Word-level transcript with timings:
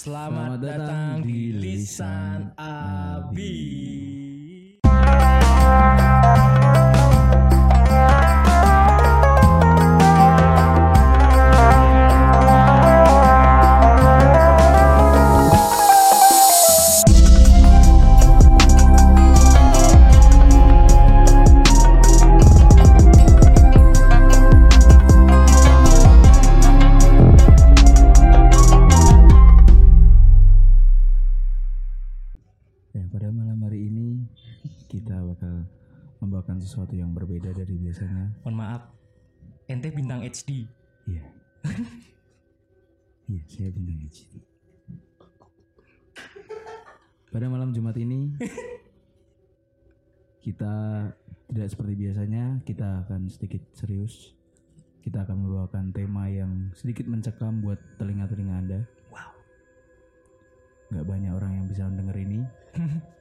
Selamat, 0.00 0.56
datang 0.64 1.20
di 1.20 1.52
Lisan 1.52 2.56
Abi. 2.56 3.52
Ya, 4.16 4.19
kita 52.70 53.02
akan 53.02 53.26
sedikit 53.26 53.66
serius. 53.74 54.30
Kita 55.02 55.26
akan 55.26 55.42
membawakan 55.42 55.90
tema 55.90 56.30
yang 56.30 56.70
sedikit 56.78 57.10
mencekam 57.10 57.58
buat 57.58 57.82
telinga-telinga 57.98 58.54
Anda. 58.54 58.80
Wow. 59.10 59.34
nggak 60.90 61.06
banyak 61.06 61.32
orang 61.34 61.52
yang 61.54 61.66
bisa 61.70 61.86
denger 61.86 62.16
ini 62.18 62.42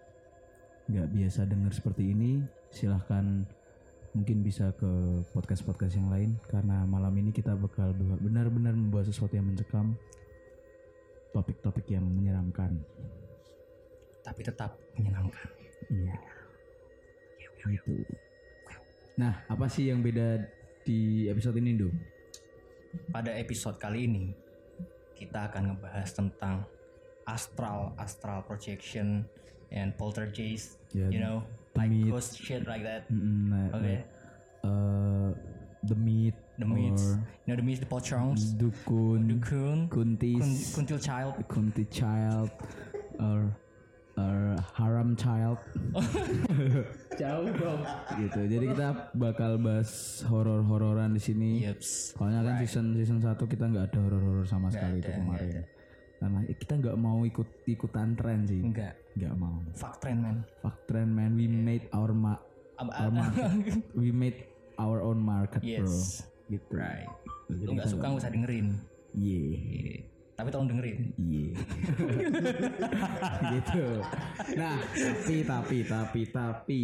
nggak 0.90 1.07
biasa 1.13 1.46
denger 1.46 1.70
seperti 1.70 2.18
ini 2.18 2.41
silahkan 2.74 3.46
mungkin 4.18 4.41
bisa 4.41 4.74
ke 4.74 4.90
podcast 5.37 5.62
podcast 5.62 5.93
yang 5.93 6.09
lain 6.09 6.34
karena 6.49 6.81
malam 6.90 7.13
ini 7.13 7.29
kita 7.29 7.54
bakal 7.54 7.93
benar-benar 7.93 8.74
membawa 8.74 9.05
sesuatu 9.05 9.37
yang 9.37 9.46
mencekam 9.46 9.93
topik-topik 11.29 11.85
yang 11.93 12.09
menyeramkan 12.09 12.81
Tapi 14.26 14.41
tetap 14.41 14.74
menyenangkan. 14.98 15.49
iya 15.93 16.18
gitu 17.70 18.29
nah 19.20 19.43
apa 19.51 19.67
sih 19.67 19.91
yang 19.91 19.99
beda 19.99 20.48
di 20.87 21.27
episode 21.27 21.59
ini 21.59 21.75
Do? 21.75 21.91
Pada 23.12 23.35
episode 23.35 23.75
kali 23.75 24.07
ini 24.07 24.31
kita 25.13 25.51
akan 25.51 25.75
ngebahas 25.75 26.09
tentang 26.15 26.63
astral, 27.27 27.91
astral 27.99 28.41
projection, 28.47 29.27
and 29.75 29.91
poltergeist. 29.99 30.79
Ya, 30.95 31.12
you 31.12 31.20
know, 31.20 31.43
like 31.75 31.91
myth. 31.91 32.09
ghost 32.09 32.40
shit 32.40 32.63
like 32.65 32.81
that. 32.87 33.05
Mm, 33.12 33.51
nah, 33.51 33.67
Oke. 33.75 33.84
like, 33.84 34.05
uh, 34.63 35.29
the 35.85 35.97
meat 35.99 36.34
The 36.59 36.67
myths, 36.67 37.15
or 37.15 37.23
you 37.47 37.47
know, 37.47 37.55
the 37.55 37.63
myths, 37.63 37.79
the 37.79 37.87
pocrongs, 37.87 38.51
dukun 38.59 39.31
dukun, 39.31 39.87
kuntis 39.87 40.75
kun, 40.75 40.84
kuntil 40.84 40.99
child. 40.99 41.34
Kunti 41.47 41.87
child 41.87 42.51
or 43.15 43.47
or 44.20 44.59
haram 44.75 45.15
child 45.15 45.59
Jauh 47.20 47.48
bro. 47.51 47.75
gitu. 48.15 48.39
Jadi 48.48 48.65
kita 48.75 49.12
bakal 49.15 49.59
bahas 49.59 50.23
horor-hororan 50.27 51.12
di 51.15 51.21
sini. 51.21 51.51
Yeps. 51.67 52.15
Soalnya 52.15 52.47
kan 52.47 52.55
season 52.63 52.95
season 52.95 53.20
1 53.20 53.35
kita 53.43 53.67
nggak 53.67 53.91
ada 53.91 53.99
horor-horor 53.99 54.47
sama 54.47 54.71
sekali 54.71 55.03
itu 55.03 55.12
ada, 55.12 55.20
kemarin. 55.20 55.47
nggak 55.51 55.67
Karena 56.20 56.40
kita 56.51 56.73
nggak 56.79 56.97
mau 56.99 57.20
ikut 57.23 57.49
ikutan 57.67 58.15
tren 58.15 58.47
sih. 58.47 58.59
Enggak. 58.59 58.95
Nggak 59.15 59.34
mau. 59.35 59.55
Fuck 59.75 59.99
trend 60.03 60.20
man. 60.23 60.37
Fuck 60.63 60.77
trend 60.87 61.12
man, 61.12 61.31
we 61.35 61.47
made 61.47 61.87
our 61.91 62.12
ma 62.15 62.40
our 62.79 63.12
market. 63.12 63.51
we 63.99 64.12
made 64.16 64.47
our 64.79 65.03
own 65.03 65.19
market, 65.19 65.59
bro. 65.63 65.84
Yes. 65.84 66.24
Gitu. 66.47 66.72
Right. 66.72 67.08
Lu 67.52 67.75
nggak 67.75 67.88
suka 67.91 68.06
nggak 68.08 68.22
usah 68.24 68.31
dengerin. 68.31 68.68
Yeah. 69.16 69.59
Iya. 69.59 70.19
Tapi 70.40 70.48
tolong 70.56 70.72
dengerin. 70.72 70.98
Iya. 71.20 71.52
gitu. 73.60 73.88
Nah, 74.56 74.80
tapi 74.96 75.36
tapi 75.44 75.78
tapi 75.84 76.22
tapi 76.32 76.84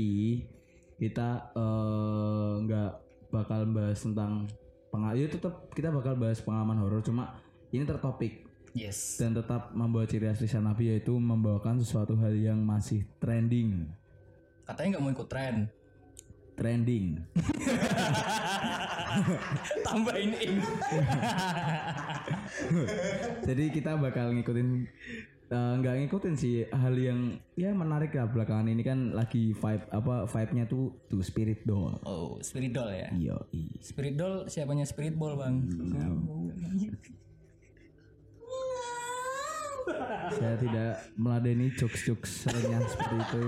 kita 1.00 1.56
eh, 1.56 2.52
nggak 2.68 2.92
bakal 3.32 3.64
bahas 3.72 4.04
tentang 4.04 4.44
pengalaman. 4.92 5.24
Ya 5.24 5.32
tetap 5.32 5.72
kita 5.72 5.88
bakal 5.88 6.20
bahas 6.20 6.44
pengalaman 6.44 6.84
horor 6.84 7.00
cuma 7.00 7.40
ini 7.72 7.88
tertopik 7.88 8.44
Yes. 8.76 9.16
dan 9.16 9.32
tetap 9.32 9.72
membawa 9.72 10.04
ciri 10.04 10.28
asli 10.28 10.52
Nabi 10.60 10.92
yaitu 10.92 11.16
membawakan 11.16 11.80
sesuatu 11.80 12.20
hal 12.20 12.36
yang 12.36 12.60
masih 12.60 13.08
trending. 13.24 13.88
Katanya 14.68 15.00
nggak 15.00 15.04
mau 15.08 15.12
ikut 15.16 15.28
tren. 15.32 15.72
Trending. 16.56 17.20
Tambahin 19.86 20.34
ing. 20.40 20.56
Jadi 23.48 23.64
kita 23.72 23.96
bakal 24.00 24.34
ngikutin 24.36 24.88
eh, 25.52 25.74
nggak 25.80 25.96
ngikutin 26.04 26.36
sih 26.36 26.66
hal 26.72 26.96
yang 26.96 27.40
ya 27.56 27.74
menarik 27.76 28.16
lah 28.16 28.28
belakangan 28.28 28.68
ini 28.72 28.84
kan 28.84 29.12
lagi 29.14 29.54
vibe 29.56 29.86
apa 29.92 30.26
vibe-nya 30.28 30.66
tuh 30.68 30.92
tuh 31.12 31.22
spirit 31.24 31.64
doll. 31.68 32.00
Oh, 32.08 32.40
spirit 32.42 32.72
doll 32.72 32.92
ya. 32.92 33.10
Iya, 33.12 33.36
iya. 33.52 33.78
Spirit 33.80 34.16
doll 34.16 34.48
siapanya 34.48 34.86
spirit 34.88 35.16
ball 35.16 35.38
bang? 35.38 35.56
Saya 40.26 40.58
tidak 40.58 41.14
meladeni 41.14 41.70
jokes-jokes 41.78 42.50
seperti 42.50 43.16
itu. 43.22 43.44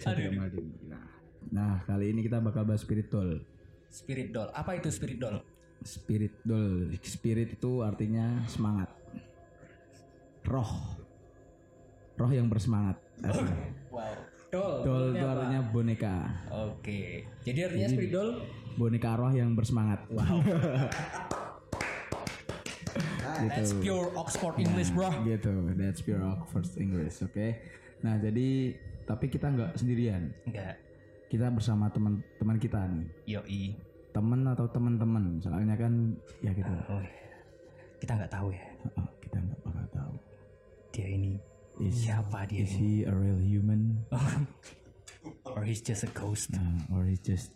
Saya 0.00 0.16
tidak 0.16 0.32
meladeni. 0.40 0.72
Nah, 0.88 1.04
nah, 1.52 1.82
kali 1.84 2.12
ini 2.12 2.20
kita 2.24 2.38
bakal 2.40 2.64
bahas 2.64 2.82
spirit 2.84 3.08
doll. 3.12 3.40
Spirit 3.88 4.30
doll. 4.32 4.48
Apa 4.52 4.76
itu 4.76 4.88
spirit 4.92 5.18
doll? 5.20 5.40
Spirit 5.84 6.34
doll. 6.44 6.92
Spirit 7.00 7.56
itu 7.56 7.72
artinya 7.80 8.44
semangat. 8.50 8.90
Roh. 10.48 10.72
Roh 12.18 12.30
yang 12.32 12.50
bersemangat. 12.50 12.96
Artinya. 13.22 13.56
Wow. 13.92 14.14
Doll. 14.48 14.76
Doll 14.84 15.04
itu 15.12 15.26
artinya 15.28 15.60
boneka. 15.68 16.16
Oke. 16.48 17.28
Jadi 17.44 17.58
artinya 17.64 17.88
spirit 17.88 18.12
doll? 18.12 18.30
Boneka 18.78 19.12
roh 19.18 19.32
yang 19.32 19.52
bersemangat. 19.52 20.04
Wow. 20.08 20.40
That's 23.46 23.70
pure 23.78 24.10
Oxford 24.18 24.58
English 24.58 24.90
bro. 24.90 25.14
gitu. 25.22 25.52
That's 25.78 26.02
pure 26.02 26.18
first 26.50 26.74
English, 26.74 27.22
oke. 27.22 27.54
Nah, 28.02 28.18
jadi 28.18 28.74
tapi 29.06 29.30
kita 29.30 29.54
nggak 29.54 29.78
sendirian. 29.78 30.34
Enggak. 30.42 30.87
Kita 31.28 31.46
bersama 31.48 31.88
teman-teman 31.88 32.56
kita 32.56 32.80
nih. 32.86 33.06
Yoi. 33.30 33.62
temen 34.08 34.40
atau 34.42 34.64
teman-teman 34.66 35.36
soalnya 35.38 35.76
kan 35.76 35.92
ya 36.40 36.50
gitu 36.50 36.72
Oh, 36.88 37.04
kita 37.98 38.16
nggak 38.16 38.32
tahu 38.32 38.48
ya. 38.50 38.64
Oh, 38.96 39.06
kita 39.20 39.36
nggak 39.38 39.60
bakal 39.60 39.86
tahu 39.92 40.14
Dia 40.90 41.06
ini 41.06 41.36
Is- 41.78 42.02
siapa 42.02 42.42
dia 42.44 42.64
is 42.64 42.72
ini? 42.74 42.80
he 42.80 42.92
a 43.04 43.12
real 43.12 43.38
human 43.38 44.02
Or 45.46 45.62
he's 45.62 45.78
just 45.78 46.02
a 46.02 46.10
ghost. 46.10 46.50
Nah, 46.50 46.88
or 46.90 47.04
he 47.04 47.14
just 47.16 47.52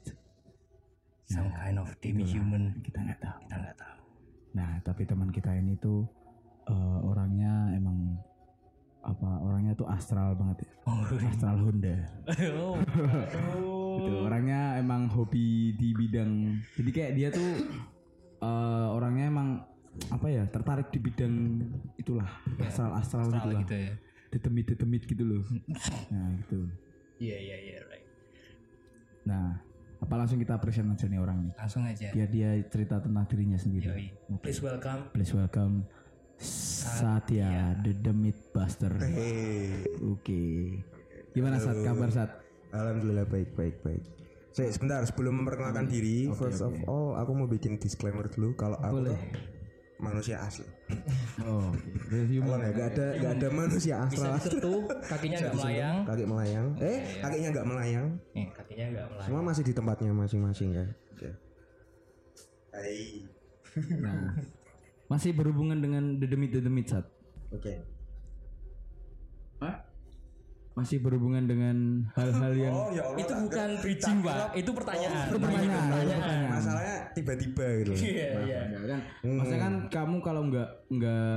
Some 1.25 1.49
kind 1.50 1.81
of 1.81 1.89
demi-human. 1.99 2.77
kita 2.81 3.00
nggak 3.00 3.19
tahu 3.19 3.39
Kita 3.43 3.56
nggak 3.59 3.77
tahu. 3.81 3.99
nah 4.53 4.71
tapi 4.83 5.03
teman 5.03 5.33
kita 5.33 5.50
ini 5.50 5.75
tuh 5.77 6.04
eh, 6.69 6.99
orangnya 7.03 7.72
emang 7.72 8.21
apa 9.03 9.29
orangnya 9.39 9.75
tuh 9.75 9.85
astral 9.85 10.35
banget 10.35 10.63
ya 10.63 10.71
Oh. 10.87 11.03
astral 11.27 11.57
Honda 11.59 11.97
oh. 12.55 12.79
gitu 13.99 14.15
orangnya 14.21 14.79
emang 14.79 15.07
hobi 15.07 15.75
di 15.75 15.91
bidang 15.93 16.59
jadi 16.75 16.91
kayak 16.91 17.13
dia 17.13 17.29
tuh 17.29 17.51
eh, 18.39 18.87
orangnya 18.89 19.27
emang 19.27 19.49
apa 20.09 20.27
ya 20.27 20.47
tertarik 20.47 20.89
di 20.89 20.99
bidang 20.99 21.35
itulah 21.97 22.31
astral 22.59 22.95
astral, 22.95 23.27
Astral 23.27 23.37
gitu 23.37 23.49
lah 23.51 23.60
gitu 23.60 23.77
ya. 23.77 23.93
detemit 24.31 24.65
detemit 24.66 25.03
gitu 25.05 25.22
loh 25.22 25.43
nah 26.15 26.27
gitu 26.39 26.60
Iya 27.19 27.37
iya 27.39 27.57
iya 27.60 27.77
right. 27.84 28.07
nah 29.22 29.60
apa 29.98 30.15
langsung 30.16 30.34
kita 30.37 30.59
present 30.59 30.91
aja 30.91 31.07
nih 31.07 31.19
orang 31.19 31.47
nih 31.47 31.53
Langsung 31.55 31.83
aja. 31.84 32.10
biar 32.10 32.27
dia 32.27 32.51
cerita 32.66 32.98
tentang 32.98 33.22
dirinya 33.25 33.55
sendiri 33.55 33.87
Yoi. 33.87 34.07
Please 34.43 34.59
welcome 34.59 35.07
please 35.10 35.31
welcome 35.31 35.87
Satya 36.42 37.78
the 37.86 37.94
Demit 37.94 38.39
Buster 38.50 38.92
oke 40.03 40.42
gimana 41.33 41.56
Sat 41.62 41.78
kabar 41.80 42.10
Sat 42.10 42.42
Alhamdulillah 42.72 43.28
baik 43.28 43.53
baik 43.53 43.77
baik. 43.84 44.03
Saya 44.53 44.72
sebentar 44.72 45.04
sebelum 45.04 45.44
memperkenalkan 45.44 45.89
diri, 45.89 46.28
first 46.33 46.65
of 46.65 46.72
all 46.89 47.16
aku 47.16 47.33
mau 47.36 47.48
bikin 47.48 47.77
disclaimer 47.77 48.28
dulu 48.33 48.56
kalau 48.56 48.80
aku 48.80 49.12
tuh 49.12 49.18
manusia 50.00 50.41
asli. 50.41 50.65
oh 51.48 51.68
human 52.09 52.60
Kalau 52.60 52.72
nggak 52.72 52.88
ada 52.97 53.06
nggak 53.16 53.33
ada 53.38 53.48
manusia 53.53 53.97
Bisa 54.09 54.28
astral 54.28 54.34
disentuh, 54.41 54.80
kakinya 55.04 55.36
nggak 55.41 55.54
melayang. 55.56 55.97
kaki 56.09 56.24
melayang. 56.24 56.66
Eh 56.80 56.98
kakinya 57.21 57.48
nggak 57.53 57.66
melayang. 57.68 58.06
Nih, 58.33 58.47
kakinya 58.56 58.86
nggak 58.88 59.06
melayang. 59.12 59.28
Semua 59.28 59.42
masih 59.45 59.62
di 59.68 59.72
tempatnya 59.77 60.12
masing-masing 60.16 60.68
kan. 60.72 60.88
Oke. 61.12 61.30
Hai. 62.72 63.00
nah 64.00 64.36
masih 65.12 65.36
berhubungan 65.36 65.76
dengan 65.76 66.16
the 66.16 66.24
Demit 66.24 66.50
the 66.50 66.64
Demit 66.64 66.88
Sat 66.88 67.04
Oke. 67.53 67.84
Hah? 69.60 69.76
Masih 70.72 71.04
berhubungan 71.04 71.44
dengan 71.44 71.76
hal-hal 72.16 72.53
yang 72.56 72.72
Oh 72.72 72.88
ya 72.88 73.04
Allah. 73.04 73.20
Itu 73.20 73.28
tak- 73.28 73.42
bukan 73.44 73.68
tak- 73.76 74.20
Pak. 74.24 74.36
Itu 74.56 74.70
pertanyaan. 74.72 75.26
Oh, 75.28 75.36
pertanyaan, 75.36 75.68
Pertanyaan. 75.68 76.16
pertanyaan. 76.16 76.48
Masalahnya 76.48 76.97
tiba-tiba 77.12 77.66
gitu. 77.84 77.92
Iya, 77.92 78.28
iya. 78.48 78.60
Kan? 78.88 79.00
Maksudnya 79.20 79.60
kan 79.60 79.74
kamu 79.92 80.16
kalau 80.24 80.42
nggak 80.48 80.68
nggak 80.88 81.36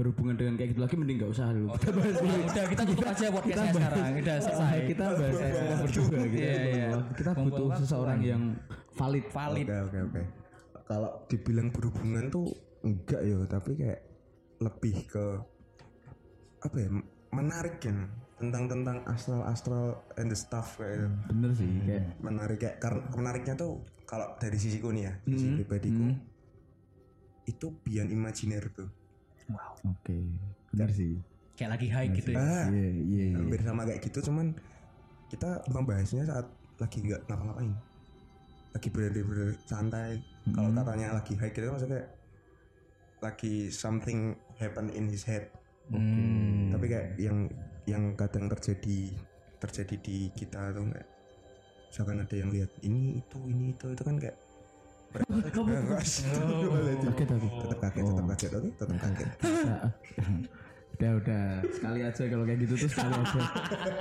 berhubungan 0.00 0.32
dengan 0.32 0.54
kayak 0.56 0.68
gitu 0.72 0.80
lagi 0.80 0.96
mending 0.96 1.16
nggak 1.20 1.32
usah 1.36 1.52
dulu. 1.52 1.68
kita 1.76 1.92
bahas 1.92 2.16
dulu. 2.16 2.36
Udah 2.40 2.64
kita 2.72 2.82
tutup 2.88 3.04
aja 3.04 3.26
podcastnya 3.28 3.72
sekarang. 3.76 4.12
Udah 4.16 4.36
selesai. 4.40 4.76
Kita 4.88 5.04
bahas 5.12 5.34
kita 5.36 5.74
berdua 5.76 6.20
gitu. 6.24 6.40
Iya, 6.40 6.56
iya. 6.64 6.88
Kita 7.12 7.30
butuh 7.36 7.68
seseorang 7.76 8.20
yang 8.24 8.42
valid. 8.96 9.24
Valid. 9.28 9.66
Oke 9.68 9.78
oke 9.84 9.98
oke. 10.08 10.22
Kalau 10.88 11.10
dibilang 11.28 11.68
berhubungan 11.68 12.32
tuh 12.32 12.48
enggak 12.84 13.20
ya, 13.22 13.36
tapi 13.46 13.70
kayak 13.76 14.00
lebih 14.60 14.96
ke 15.08 15.24
apa 16.60 16.76
ya? 16.76 16.88
Menarik 17.30 17.78
kan 17.80 18.10
tentang 18.40 18.72
tentang 18.72 18.98
astral 19.04 19.44
astral 19.44 20.00
and 20.16 20.32
the 20.32 20.38
stuff 20.38 20.80
kayak 20.80 21.04
itu. 21.04 21.08
Bener 21.30 21.50
sih 21.54 21.68
kayak 21.84 22.04
Menarik 22.20 22.58
kayak 22.60 22.76
karena 22.80 23.00
menariknya 23.14 23.54
tuh 23.56 23.84
kalau 24.08 24.34
dari 24.42 24.58
sisiku 24.58 24.90
nih 24.90 25.06
ya, 25.06 25.12
sisi 25.28 25.46
pribadiku 25.54 26.06
itu 27.46 27.66
beyond 27.86 28.10
imajiner 28.10 28.64
tuh. 28.74 28.88
oke. 29.86 30.18
Bener 30.74 30.90
sih. 30.90 31.18
Kayak 31.54 31.76
lagi 31.76 31.88
high 31.92 32.08
gitu 32.16 32.30
ya. 32.32 32.38
Ah, 32.40 32.66
Iya 32.72 32.88
iya 32.96 33.24
iya. 33.30 33.36
hampir 33.36 33.60
sama 33.60 33.84
kayak 33.84 34.00
gitu 34.00 34.18
cuman 34.32 34.56
kita 35.30 35.62
membahasnya 35.70 36.26
saat 36.26 36.46
lagi 36.80 36.98
nggak 37.04 37.22
ngapa-ngapain 37.28 37.70
lagi 38.70 38.88
bener-bener 38.90 39.50
santai 39.66 40.22
kalau 40.54 40.70
katanya 40.72 41.06
lagi 41.14 41.34
high 41.38 41.52
gitu 41.52 41.66
maksudnya 41.70 42.00
kayak 42.00 42.08
lagi 43.20 43.68
something 43.68 44.34
happen 44.56 44.88
in 44.92 45.08
his 45.08 45.24
head. 45.24 45.48
Hmm. 45.90 46.70
tapi 46.70 46.86
kayak 46.86 47.18
yang 47.18 47.50
yang 47.82 48.14
kadang 48.14 48.46
terjadi 48.46 49.10
terjadi 49.58 49.94
di 49.98 50.30
kita 50.38 50.70
tuh 50.70 50.86
kayak 50.86 51.08
misalkan 51.90 52.22
ada 52.22 52.34
yang 52.38 52.50
lihat 52.54 52.70
ini 52.86 53.18
itu 53.18 53.38
ini 53.50 53.74
itu 53.74 53.86
itu 53.90 54.02
kan 54.06 54.14
kayak 54.14 54.38
Kaget 57.10 57.26
aku. 57.34 57.46
tetap 57.66 57.78
kaget 57.82 58.04
tetap 58.06 58.26
kaget 58.30 58.52
oke 58.54 58.70
tetap 58.78 58.96
kaget. 59.02 59.30
Udah 61.00 61.16
udah. 61.16 61.46
Sekali 61.72 62.00
aja 62.04 62.22
kalau 62.28 62.44
kayak 62.44 62.60
gitu 62.60 62.74
tuh 62.76 62.90
sekali 62.92 63.12
aja. 63.16 63.40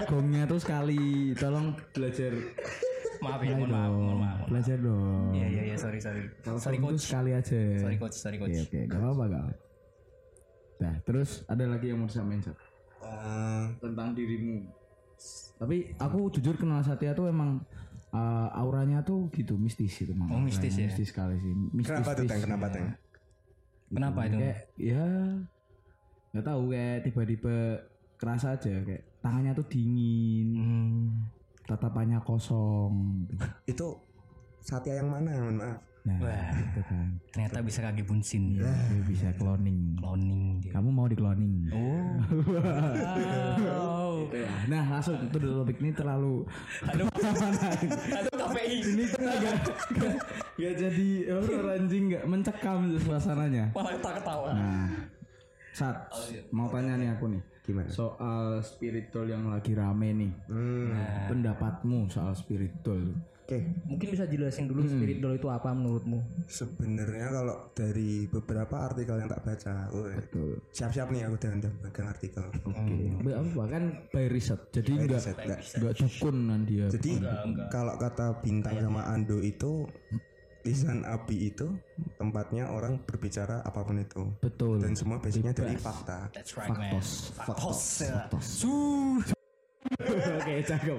Gongnya 0.03 0.43
tuh 0.45 0.59
sekali. 0.59 1.31
Tolong 1.31 1.71
belajar 1.95 2.31
Maaf 3.19 3.39
ya, 3.41 3.51
mohon 3.53 3.69
maaf, 3.69 3.91
mohon 3.91 4.17
maaf. 4.17 4.37
belajar 4.45 4.77
dong 4.77 5.31
Iya 5.31 5.47
iya 5.49 5.61
iya, 5.65 5.75
sorry 5.75 5.99
sorry. 5.99 6.23
Sorry 6.55 6.77
Gong 6.77 6.89
tuh 6.89 6.95
coach. 6.95 7.03
sekali 7.05 7.31
aja 7.31 7.61
Sorry 7.77 7.97
coach, 7.97 8.15
sorry 8.15 8.37
coach. 8.37 8.51
oke 8.51 8.63
oke 8.65 8.79
gak 8.85 8.97
apa-apa 8.97 9.23
gak 9.25 9.41
apa. 9.41 9.53
nah 10.79 10.93
terus 11.01 11.29
ada 11.45 11.63
lagi 11.65 11.85
yang 11.87 11.97
mau 11.97 12.07
disampaikan 12.07 12.41
Sat? 12.45 12.57
Eh, 12.99 13.63
tentang 13.77 14.09
dirimu 14.11 14.57
tapi 15.55 15.77
aku 15.93 16.31
jujur 16.31 16.55
kenal 16.55 16.79
Satya 16.79 17.11
tuh 17.11 17.27
emang 17.27 17.59
uh, 18.09 18.47
auranya 18.53 19.01
tuh 19.01 19.27
gitu 19.29 19.55
mistis 19.55 19.91
itu 19.97 20.09
emang 20.09 20.29
Oh, 20.29 20.39
mistis 20.39 20.71
ya? 20.73 20.87
mistis 20.87 21.09
sekali 21.09 21.35
sih 21.35 21.51
mistis 21.69 21.91
kenapa 21.93 22.11
tuh 22.13 22.23
teng 22.25 22.41
kenapa 22.41 22.67
teng 22.69 22.87
Kenapa 23.89 24.19
itu? 24.23 24.37
kayak 24.37 24.57
ya 24.75 25.05
nggak 26.29 26.45
tahu 26.45 26.61
kayak 26.69 26.97
tiba-tiba 27.03 27.55
kerasa 28.15 28.53
aja 28.53 28.73
kayak 28.79 29.03
tangannya 29.19 29.51
tuh 29.51 29.65
dingin 29.65 30.47
Hmm. 30.53 31.07
Tatapannya 31.69 32.17
kosong 32.19 33.23
itu 33.63 33.87
Satya 34.59 34.97
yang 34.97 35.07
mana 35.07 35.29
mohon 35.39 35.55
maaf 35.55 35.79
nah 35.99 36.15
Wah. 36.17 36.49
itu 36.55 36.81
kan 36.81 37.07
Ternyata 37.29 37.59
bisa 37.59 37.79
kaki 37.81 38.01
bunsin. 38.01 38.55
Dia 38.55 38.71
bisa 39.03 39.29
cloning 39.35 39.93
Cloning 39.95 40.57
dia. 40.57 40.71
kamu 40.73 40.89
mau 40.89 41.05
di 41.05 41.13
cloning 41.13 41.69
Oh. 41.69 42.15
Wow. 43.59 44.13
nah 44.71 44.83
langsung 44.89 45.19
itu 45.19 45.37
dulu 45.37 45.61
topik 45.61 45.77
ini 45.77 45.91
terlalu 45.91 46.47
Halo. 46.81 47.03
Halo 47.11 48.31
KPI. 48.31 48.77
ini 48.87 49.03
tuh 49.05 49.19
nggak 50.55 50.73
jadi 50.75 51.09
horor 51.29 51.67
anjing 51.73 52.03
nggak 52.09 52.23
mencekam 52.25 52.79
suasananya 52.97 53.69
Malah 53.69 53.91
kita 53.93 54.09
ketawa. 54.17 54.49
nah 54.51 54.87
saat 55.69 55.95
mau 56.49 56.65
tanya 56.67 56.95
nih 56.95 57.09
aku 57.11 57.29
nih 57.29 57.41
gimana? 57.69 57.89
Soal 57.93 58.65
spiritual 58.65 59.29
yang 59.29 59.45
lagi 59.45 59.77
rame 59.77 60.09
nih. 60.17 60.33
Hmm. 60.49 61.29
pendapatmu 61.29 62.09
soal 62.09 62.33
spiritual. 62.33 63.13
Oke. 63.49 63.65
Mungkin 63.89 64.13
bisa 64.13 64.29
jelasin 64.29 64.69
dulu 64.69 64.85
spirit 64.85 65.17
doll 65.25 65.33
itu 65.33 65.49
apa 65.49 65.73
menurutmu? 65.73 66.21
Sebenarnya 66.45 67.33
kalau 67.33 67.73
dari 67.73 68.29
beberapa 68.29 68.85
artikel 68.85 69.17
yang 69.17 69.25
tak 69.25 69.41
baca, 69.41 69.89
betul. 69.89 70.61
siap-siap 70.69 71.09
nih 71.09 71.25
aku 71.25 71.35
dengan 71.41 71.73
bagian 71.81 72.07
artikel. 72.13 72.45
oke. 72.45 72.95
Apa 73.25 73.49
bahkan 73.57 73.83
by 74.13 74.29
riset. 74.29 74.69
Jadi 74.69 75.01
nggak 75.01 75.17
riset, 75.17 75.37
nggak. 75.41 75.59
nggak 75.81 75.93
dukun 75.97 76.37
kan 76.45 76.61
dia 76.69 76.85
Jadi 76.93 77.11
kalau 77.73 77.97
kata 77.97 78.37
bintang 78.45 78.77
sama 78.85 79.01
Ando 79.09 79.41
itu 79.41 79.89
lisan 80.63 81.07
api 81.07 81.55
itu 81.55 81.67
tempatnya 82.19 82.67
orang 82.67 82.99
berbicara 83.03 83.63
apa 83.63 83.79
pun 83.79 83.99
itu 83.99 84.23
betul 84.43 84.75
dan 84.79 84.91
semua 84.93 85.17
basicnya 85.17 85.55
dari 85.55 85.79
fakta. 85.79 86.27
That's 86.35 86.55
right 86.59 86.71
man. 86.71 86.99
Faktos. 86.99 88.03
Faktos. 88.03 88.47
Oke, 90.09 90.53
cakep. 90.67 90.97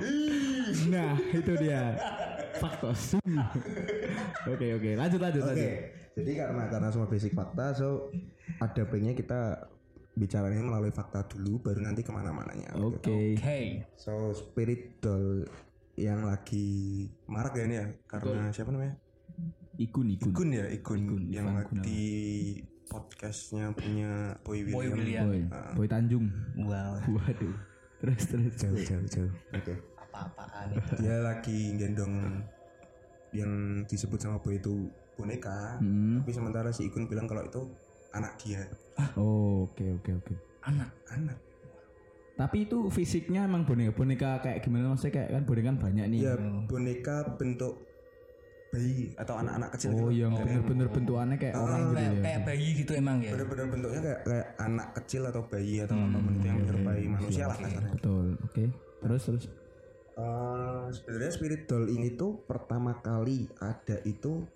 Nah, 0.89 1.12
itu 1.31 1.53
dia. 1.61 1.95
Faktos. 2.57 3.21
Oke, 4.49 4.67
oke. 4.77 4.91
Lanjut, 4.97 5.21
lanjut, 5.21 5.43
Oke, 5.45 5.53
lanjut. 5.53 5.73
jadi 6.17 6.33
karena 6.45 6.65
karena 6.73 6.89
semua 6.89 7.09
basic 7.09 7.33
fakta, 7.37 7.77
so 7.77 8.09
ada 8.59 8.83
baiknya 8.89 9.13
kita 9.13 9.69
bicaranya 10.17 10.61
melalui 10.65 10.93
fakta 10.93 11.25
dulu, 11.29 11.61
baru 11.61 11.81
nanti 11.85 12.01
ke 12.01 12.11
mana-mananya. 12.13 12.73
gitu. 12.77 12.87
Oke. 12.97 13.19
Oke. 13.37 13.61
So 13.97 14.33
spirit 14.33 15.01
doll 15.01 15.45
yang 15.97 16.25
lagi 16.25 17.05
marak 17.29 17.61
ya 17.61 17.65
ini 17.69 17.77
ya, 17.77 17.87
karena 18.09 18.49
siapa 18.51 18.73
namanya? 18.73 18.97
Ikun, 19.81 20.12
ikun. 20.12 20.32
Ikun 20.37 20.49
ya, 20.53 20.67
Ikun, 20.69 21.00
yang 21.32 21.56
Ivan 21.56 21.65
lagi 21.65 21.75
di 21.81 22.05
podcastnya 22.85 23.73
punya 23.73 24.37
Boy 24.44 24.69
William. 24.69 24.77
Boy 24.77 24.87
William. 24.93 25.25
Boy, 25.25 25.41
Boy 25.73 25.87
Tanjung. 25.88 26.29
Wow. 26.69 27.00
Waduh. 27.17 27.56
Terus, 28.05 28.23
terus. 28.29 28.53
Jauh, 28.61 28.77
jauh, 28.77 29.06
jauh. 29.09 29.32
Oke. 29.56 29.81
Apa-apaan 29.97 30.69
itu? 30.77 30.93
Dia 31.00 31.17
lagi 31.25 31.81
gendong 31.81 32.44
yang 33.32 33.53
disebut 33.88 34.21
sama 34.21 34.37
Boy 34.44 34.61
itu 34.61 34.93
boneka. 35.17 35.81
Hmm. 35.81 36.21
Tapi 36.21 36.32
sementara 36.37 36.69
si 36.77 36.85
Ikun 36.93 37.09
bilang 37.09 37.25
kalau 37.25 37.49
itu 37.49 37.65
anak 38.12 38.37
dia. 38.37 38.61
Oh, 39.17 39.65
oke, 39.65 39.97
oke, 39.97 40.11
oke. 40.12 40.35
Anak. 40.69 40.93
Anak. 41.09 41.41
Tapi 42.37 42.69
itu 42.69 42.84
fisiknya 42.93 43.49
emang 43.49 43.65
boneka, 43.65 43.96
boneka 43.96 44.31
kayak 44.44 44.60
gimana 44.60 44.93
maksudnya 44.93 45.25
kayak 45.25 45.41
kan 45.41 45.43
boneka 45.49 45.67
kan 45.72 45.79
banyak 45.81 46.05
nih. 46.13 46.20
Ya 46.29 46.37
boneka 46.69 47.17
bentuk 47.41 47.90
bayi 48.70 49.10
atau 49.19 49.34
anak-anak 49.36 49.70
kecil 49.74 49.91
Oh, 49.93 50.08
gitu. 50.08 50.22
yang 50.22 50.32
bener-bener 50.32 50.86
bentukannya 50.86 51.36
kayak 51.36 51.55
orang 51.55 51.81
gitu 51.82 51.94
Kayak, 51.98 52.12
ya. 52.15 52.22
kayak 52.22 52.41
bayi 52.46 52.69
gitu 52.72 52.93
emang 52.94 53.17
ya. 53.19 53.31
Bener-bener 53.34 53.67
bentuknya 53.67 54.00
kayak 54.00 54.20
kayak 54.22 54.46
anak 54.56 54.89
kecil 54.94 55.22
atau 55.27 55.43
bayi 55.44 55.74
atau 55.82 55.96
apa 55.98 56.17
pun 56.17 56.32
itu 56.32 56.46
yang 56.46 56.58
menyerupai 56.58 57.03
manusia 57.05 57.44
lah 57.44 57.56
kasarnya. 57.58 57.93
Betul. 57.93 58.27
Oke. 58.41 58.65
Terus, 59.00 59.22
terus. 59.27 59.44
Eh, 60.15 60.84
sebenarnya 60.93 61.32
spirit 61.32 61.62
doll 61.65 61.86
ini 61.89 62.08
tuh 62.12 62.44
pertama 62.44 62.93
kali 62.96 63.48
ada 63.58 63.96
itu 64.05 64.46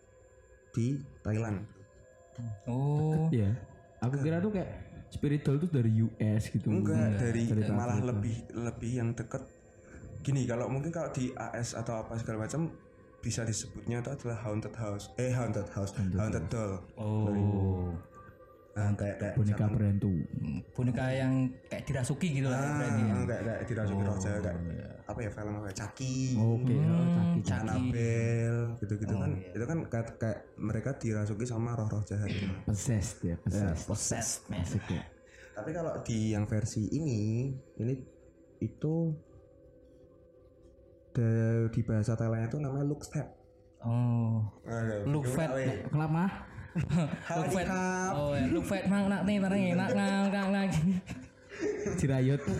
di 0.70 0.94
Thailand. 1.20 1.58
Oh. 2.66 3.26
Iya. 3.30 3.50
Aku 4.00 4.20
kira 4.20 4.38
tuh 4.38 4.52
kayak 4.52 4.70
spiritual 5.08 5.56
tuh 5.56 5.70
dari 5.70 5.90
US 5.96 6.50
gitu. 6.50 6.66
Enggak, 6.68 7.16
dari 7.16 7.46
Cerita 7.46 7.72
malah 7.72 7.98
gitu. 7.98 8.08
lebih 8.10 8.36
lebih 8.52 8.92
yang 8.94 9.10
deket. 9.10 9.42
Gini, 10.20 10.44
kalau 10.44 10.66
mungkin 10.66 10.90
kalau 10.90 11.08
di 11.10 11.30
AS 11.32 11.74
atau 11.74 12.00
apa 12.00 12.16
segala 12.16 12.44
macam 12.44 12.72
bisa 13.24 13.40
disebutnya 13.42 13.98
itu 13.98 14.10
adalah 14.12 14.36
haunted 14.44 14.76
house. 14.76 15.08
Eh 15.16 15.32
haunted 15.32 15.64
house, 15.72 15.96
haunted, 15.96 16.44
doll. 16.46 16.76
Oh. 16.94 17.88
Nah, 18.74 18.90
kayak 18.92 19.16
kayak 19.16 19.34
boneka 19.38 19.70
berhantu. 19.70 20.10
Boneka 20.74 21.06
yang 21.08 21.46
kayak 21.70 21.86
dirasuki 21.86 22.28
gitu 22.34 22.50
lah 22.50 22.58
Ah, 22.58 22.74
berarti. 22.74 23.00
ya. 23.00 23.14
kayak 23.22 23.42
kayak 23.46 23.62
dirasuki 23.70 24.02
roh 24.02 24.16
jahat 24.18 24.42
kayak 24.42 24.58
apa 25.06 25.18
ya 25.22 25.30
film 25.30 25.52
apa 25.54 25.66
ya? 25.70 25.74
Chucky, 25.78 26.16
Oke, 26.34 26.74
oh, 26.74 27.06
caki 27.06 27.40
caki. 27.40 27.54
Annabelle, 27.62 28.62
gitu-gitu 28.82 29.14
kan. 29.14 29.30
Itu 29.54 29.64
kan 29.64 29.78
kayak, 29.86 30.06
kayak 30.18 30.38
mereka 30.58 30.90
dirasuki 30.98 31.44
sama 31.46 31.78
roh-roh 31.78 32.02
jahat. 32.02 32.26
gitu. 32.26 32.50
Possessed 32.68 33.22
ya, 33.22 33.36
possessed. 33.38 33.86
Possessed 33.86 34.42
man. 34.50 34.66
Asik 34.66 34.84
ya. 34.90 35.06
Tapi 35.54 35.70
kalau 35.70 35.94
di 36.02 36.34
yang 36.34 36.50
versi 36.50 36.90
ini, 36.90 37.54
ini 37.78 37.94
itu 38.58 39.14
de- 41.14 41.70
di 41.70 41.80
bahasa 41.86 42.18
Thailand 42.18 42.50
itu 42.50 42.58
namanya 42.58 42.84
look 42.84 43.06
step. 43.06 43.26
Oh. 43.84 44.42
Look 45.06 45.30
fat. 45.30 45.54
Kenapa? 45.88 46.24
Look 47.38 47.48
fat. 47.54 47.68
Oh, 48.16 48.34
ya. 48.34 48.50
look 48.50 48.66
fat 48.66 48.84
mang 48.90 49.06
nak 49.12 49.22
nih 49.22 49.38
tareng 49.38 49.78
nak 49.78 49.90
ngang 49.94 50.26
ngang 50.32 50.48
ngang. 50.54 50.70
Cirayut. 51.94 52.42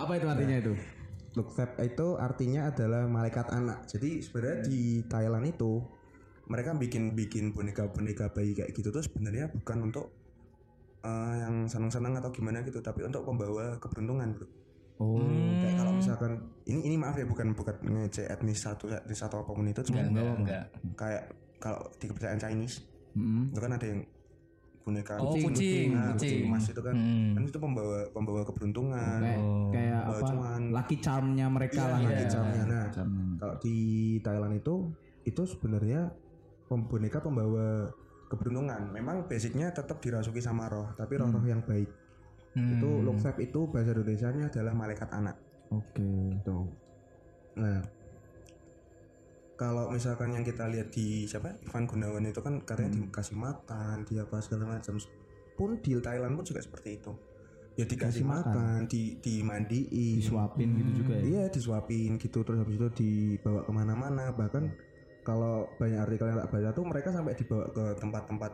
Apa 0.00 0.12
itu 0.16 0.26
artinya 0.26 0.56
itu? 0.56 0.72
Look 1.36 1.52
step 1.52 1.76
itu 1.84 2.16
artinya 2.16 2.72
adalah 2.72 3.04
malaikat 3.04 3.52
anak. 3.52 3.84
Jadi 3.84 4.24
sebenarnya 4.24 4.64
di 4.64 5.04
Thailand 5.04 5.52
itu 5.52 5.84
mereka 6.46 6.72
bikin 6.78 7.12
bikin 7.12 7.52
boneka-boneka 7.52 8.30
bayi 8.32 8.54
kayak 8.54 8.70
gitu 8.72 8.94
tuh 8.94 9.02
sebenarnya 9.02 9.50
bukan 9.50 9.90
untuk 9.90 10.14
eh, 11.02 11.34
yang 11.42 11.66
senang-senang 11.66 12.14
atau 12.16 12.30
gimana 12.30 12.62
gitu 12.62 12.78
tapi 12.78 13.02
untuk 13.02 13.26
membawa 13.26 13.76
keberuntungan 13.82 14.38
bro 14.38 14.46
Oh, 14.96 15.20
kayak 15.60 15.76
kalau 15.76 15.92
misalkan 15.92 16.32
ini 16.64 16.80
ini 16.82 16.96
maaf 16.96 17.14
ya 17.14 17.24
bukan 17.24 17.52
bukan 17.52 17.76
ngece 17.82 18.24
etnis 18.26 18.58
satu 18.58 18.88
etnis 18.88 19.20
atau 19.20 19.40
apa 19.40 19.50
pun 19.50 19.64
itu 19.64 19.84
cuma 19.84 20.00
enggak 20.00 20.24
enggak 20.38 20.62
kayak 20.94 21.22
kalau 21.56 21.84
di 21.94 22.04
kepercayaan 22.06 22.38
Chinese 22.38 22.80
mm-mm. 23.12 23.52
itu 23.52 23.60
kan 23.60 23.72
ada 23.72 23.86
yang 23.86 24.00
boneka 24.80 25.18
Oh, 25.18 25.34
kucing, 25.34 25.92
Nah, 25.92 26.14
kucing. 26.14 26.46
emas 26.46 26.64
itu 26.64 26.78
kan 26.78 26.94
Hmm. 26.94 27.34
kan 27.34 27.42
itu 27.42 27.58
pembawa 27.58 28.06
pembawa 28.08 28.40
keberuntungan 28.42 29.18
kayak 29.18 29.42
kayak 29.68 30.00
Bawa 30.00 30.16
apa? 30.16 30.28
cuan. 30.30 30.62
Lucky 30.70 30.96
charmnya 30.96 31.46
mereka 31.50 31.74
Iya, 31.76 31.84
lah. 31.84 31.98
lucky 31.98 32.14
gitu. 32.16 32.32
charmnya. 32.32 32.62
Nah, 32.64 32.84
Charmnya. 32.88 33.24
kalau 33.36 33.54
di 33.58 33.76
Thailand 34.22 34.54
itu 34.54 34.74
itu 35.24 35.42
sebenarnya 35.44 36.00
boneka 36.68 37.18
pembawa 37.18 37.90
keberuntungan 38.26 38.90
memang 38.90 39.26
basicnya 39.26 39.70
tetap 39.70 39.98
dirasuki 39.98 40.38
sama 40.38 40.66
roh 40.66 40.90
tapi 40.92 41.14
roh-roh 41.14 41.42
yang 41.42 41.62
baik 41.62 41.86
Hmm. 42.56 42.80
itu 42.80 42.88
Lokfeb 43.04 43.36
itu 43.38 43.68
bahasa 43.68 43.92
Indonesia-nya 43.92 44.48
adalah 44.48 44.72
malaikat 44.72 45.12
anak 45.12 45.36
Oke. 45.68 46.40
tuh 46.40 46.72
nah 47.54 47.84
kalau 49.56 49.88
misalkan 49.88 50.36
yang 50.36 50.44
kita 50.44 50.68
lihat 50.68 50.92
di 50.92 51.24
siapa 51.24 51.56
Ivan 51.64 51.84
Gunawan 51.84 52.24
itu 52.24 52.40
kan 52.40 52.60
katanya 52.60 52.96
dikasih 52.96 53.36
makan 53.36 54.04
dia 54.04 54.24
apa 54.24 54.36
segala 54.40 54.76
macam 54.76 55.00
pun 55.56 55.80
di 55.80 55.96
Thailand 55.96 56.36
pun 56.36 56.44
juga 56.44 56.60
seperti 56.60 56.96
itu 56.96 57.12
ya 57.76 57.84
dikasih 57.84 58.20
Dikasih 58.20 58.24
makan. 58.24 58.52
makan, 58.56 58.78
di 58.88 59.02
dimandiin 59.20 60.16
Disuapin 60.20 60.68
gitu 60.76 60.90
juga 61.04 61.12
ya. 61.16 61.24
Iya 61.24 61.44
disuapin 61.48 62.16
gitu 62.16 62.40
terus 62.40 62.60
habis 62.60 62.76
itu 62.76 62.88
dibawa 62.96 63.64
ke 63.64 63.72
mana-mana 63.72 64.24
bahkan 64.32 64.72
kalau 65.20 65.68
banyak 65.76 66.00
artikel 66.00 66.28
yang 66.28 66.40
tak 66.40 66.52
baca 66.52 66.68
tuh 66.72 66.84
mereka 66.84 67.08
sampai 67.12 67.36
dibawa 67.36 67.64
ke 67.68 67.84
tempat-tempat 68.00 68.52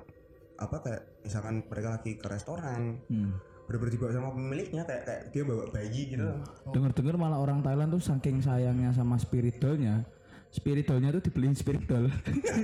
apa 0.58 0.76
kayak 0.82 1.02
misalkan 1.22 1.54
mereka 1.66 1.88
lagi 1.98 2.12
ke 2.14 2.26
restoran 2.26 2.98
Hmm. 3.06 3.34
Bener-bener 3.66 3.92
dibawa 3.94 4.10
sama 4.12 4.30
pemiliknya 4.34 4.82
kayak 4.84 5.02
kayak 5.06 5.22
dia 5.30 5.42
bawa 5.46 5.64
bayi 5.70 6.02
gitu 6.10 6.28
Dengar-dengar 6.74 7.14
malah 7.16 7.38
orang 7.38 7.62
Thailand 7.62 7.94
tuh 7.94 8.02
saking 8.02 8.42
sayangnya 8.42 8.90
sama 8.92 9.16
spirit 9.16 9.56
doll-nya, 9.62 10.02
spirit 10.50 10.84
doll-nya 10.84 11.14
tuh 11.14 11.22
dibeliin 11.24 11.54
spirit 11.54 11.84
doll. 11.86 12.10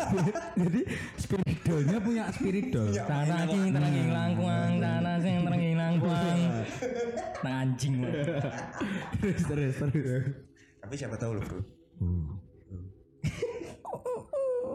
Jadi 0.60 0.80
spirit 1.16 1.58
doll-nya 1.62 1.96
punya 2.02 2.24
spirit 2.34 2.66
doll. 2.70 2.90
Tanah 2.92 3.46
king, 3.46 3.70
tanah 3.72 3.90
king 3.90 4.10
langkuang, 4.10 4.72
tanah 4.78 5.16
king, 5.22 5.38
tanah 5.46 5.58
king 5.58 5.76
langkuang. 5.76 6.38
Nah 7.38 7.62
anjing 7.62 8.02
terus 9.22 9.42
terus 9.46 9.74
terus. 9.78 10.24
tapi 10.82 10.94
siapa 10.98 11.14
tahu 11.14 11.38
loh 11.38 11.44
bro 11.46 11.62
Uh. 11.98 12.37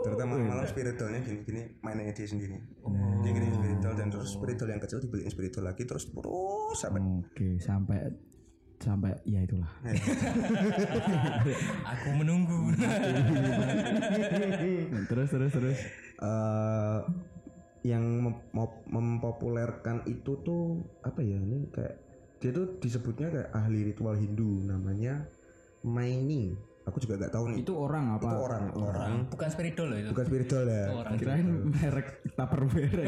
Terutama 0.03 0.35
malah 0.35 0.67
spiritualnya 0.67 1.23
gini-gini 1.23 1.79
mainnya 1.79 2.11
dia 2.11 2.27
sendiri 2.27 2.59
dia 3.23 3.31
gini 3.31 3.47
spiritual 3.49 3.93
dan 3.95 4.07
terus 4.11 4.35
spiritual 4.35 4.69
yang 4.69 4.81
kecil 4.83 4.99
dibeliin 4.99 5.31
spiritual 5.31 5.65
lagi 5.65 5.87
terus 5.87 6.11
terus 6.11 6.77
sampai 6.77 7.01
Oke, 7.23 7.49
sampai 7.57 7.99
sampai 8.83 9.15
ya 9.23 9.39
itulah. 9.39 9.71
Aku 11.95 12.09
menunggu. 12.19 12.75
terus 15.07 15.31
terus 15.31 15.51
terus. 15.55 15.79
eh 16.19 16.99
yang 17.83 18.23
mem- 18.23 18.83
mempopulerkan 18.87 20.07
itu 20.07 20.39
tuh 20.39 20.87
apa 21.03 21.19
ya 21.19 21.35
ini 21.35 21.67
kayak 21.67 21.99
dia 22.39 22.55
tuh 22.55 22.79
disebutnya 22.79 23.27
kayak 23.27 23.49
ahli 23.51 23.91
ritual 23.91 24.15
Hindu 24.15 24.63
namanya 24.63 25.27
mining 25.83 26.55
aku 26.83 26.97
juga 26.99 27.15
nggak 27.17 27.31
tahu 27.31 27.45
nih 27.49 27.59
Itu 27.61 27.73
orang 27.75 28.05
apa? 28.13 28.23
itu 28.25 28.37
orang 28.37 28.63
orang 28.73 29.11
Bukan 29.27 29.49
spiritual 29.49 29.87
loh 29.87 29.97
itu. 29.97 30.09
bukan 30.11 30.25
spiritual 30.25 30.63
ya 30.65 30.83
Orang 30.91 31.13
Kirain 31.15 31.47
merek 31.65 32.07
Tupperware. 32.33 33.03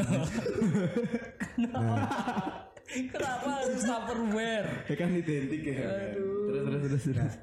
Kenapa 2.86 3.48
harus 3.58 3.82
Tupperware? 3.82 4.70
ya 4.86 4.94
kan 4.94 5.08
identik 5.10 5.62
ya. 5.64 5.76
Terus 6.14 6.62
terus 6.62 6.80
terus. 6.82 7.04
terus. 7.10 7.34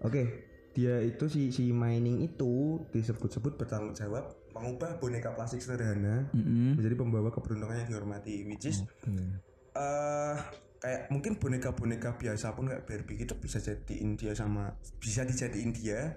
oke 0.00 0.22
dia 0.70 0.98
itu 1.00 1.24
si 1.28 1.48
si 1.48 1.70
mining 1.70 2.18
itu 2.20 2.52
disebut-sebut 2.90 3.54
bertanggung 3.56 3.94
jawab 3.94 4.26
mengubah 4.50 4.98
boneka 4.98 5.30
plastik 5.30 5.58
sederhana 5.58 6.26
Mm-mm. 6.30 6.74
menjadi 6.74 6.94
pembawa 6.94 7.30
keberuntungan 7.30 7.76
yang 7.76 7.88
dihormati 7.88 8.42
which 8.44 8.66
is 8.66 8.82
eh 9.72 10.36
kayak 10.84 11.08
mungkin 11.08 11.32
boneka-boneka 11.34 12.12
biasa 12.14 12.52
pun 12.52 12.68
kayak 12.68 12.84
Barbie 12.84 13.16
itu 13.18 13.32
bisa 13.34 13.56
jadiin 13.56 14.14
dia 14.14 14.32
sama 14.32 14.68
bisa 14.98 15.24
dijadiin 15.24 15.72
dia 15.72 16.12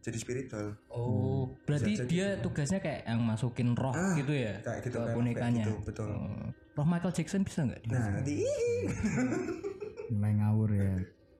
jadi 0.00 0.16
spiritual 0.16 0.72
Oh, 0.88 1.52
berarti 1.62 1.92
Bisa 1.92 2.02
jadi. 2.02 2.08
dia 2.08 2.26
tugasnya 2.40 2.80
kayak 2.80 3.04
yang 3.04 3.20
masukin 3.20 3.76
roh 3.76 3.92
Ah, 3.92 4.16
gitu 4.16 4.32
ya 4.32 4.56
kayak 4.58 4.80
gitu 4.82 4.96
ke 4.96 5.02
kayak- 5.02 5.12
bonekanya. 5.14 5.60
kayak 5.60 5.76
gitu, 5.76 5.84
betul 5.84 6.08
Oh. 6.08 6.48
Roh 6.72 6.86
Michael 6.86 7.12
Jackson 7.12 7.44
bisa 7.44 7.60
nggak? 7.62 7.80
nah 7.84 8.08
nanti 8.10 8.40
Mulai 10.10 10.32
ngawur 10.34 10.70
ya. 10.72 10.90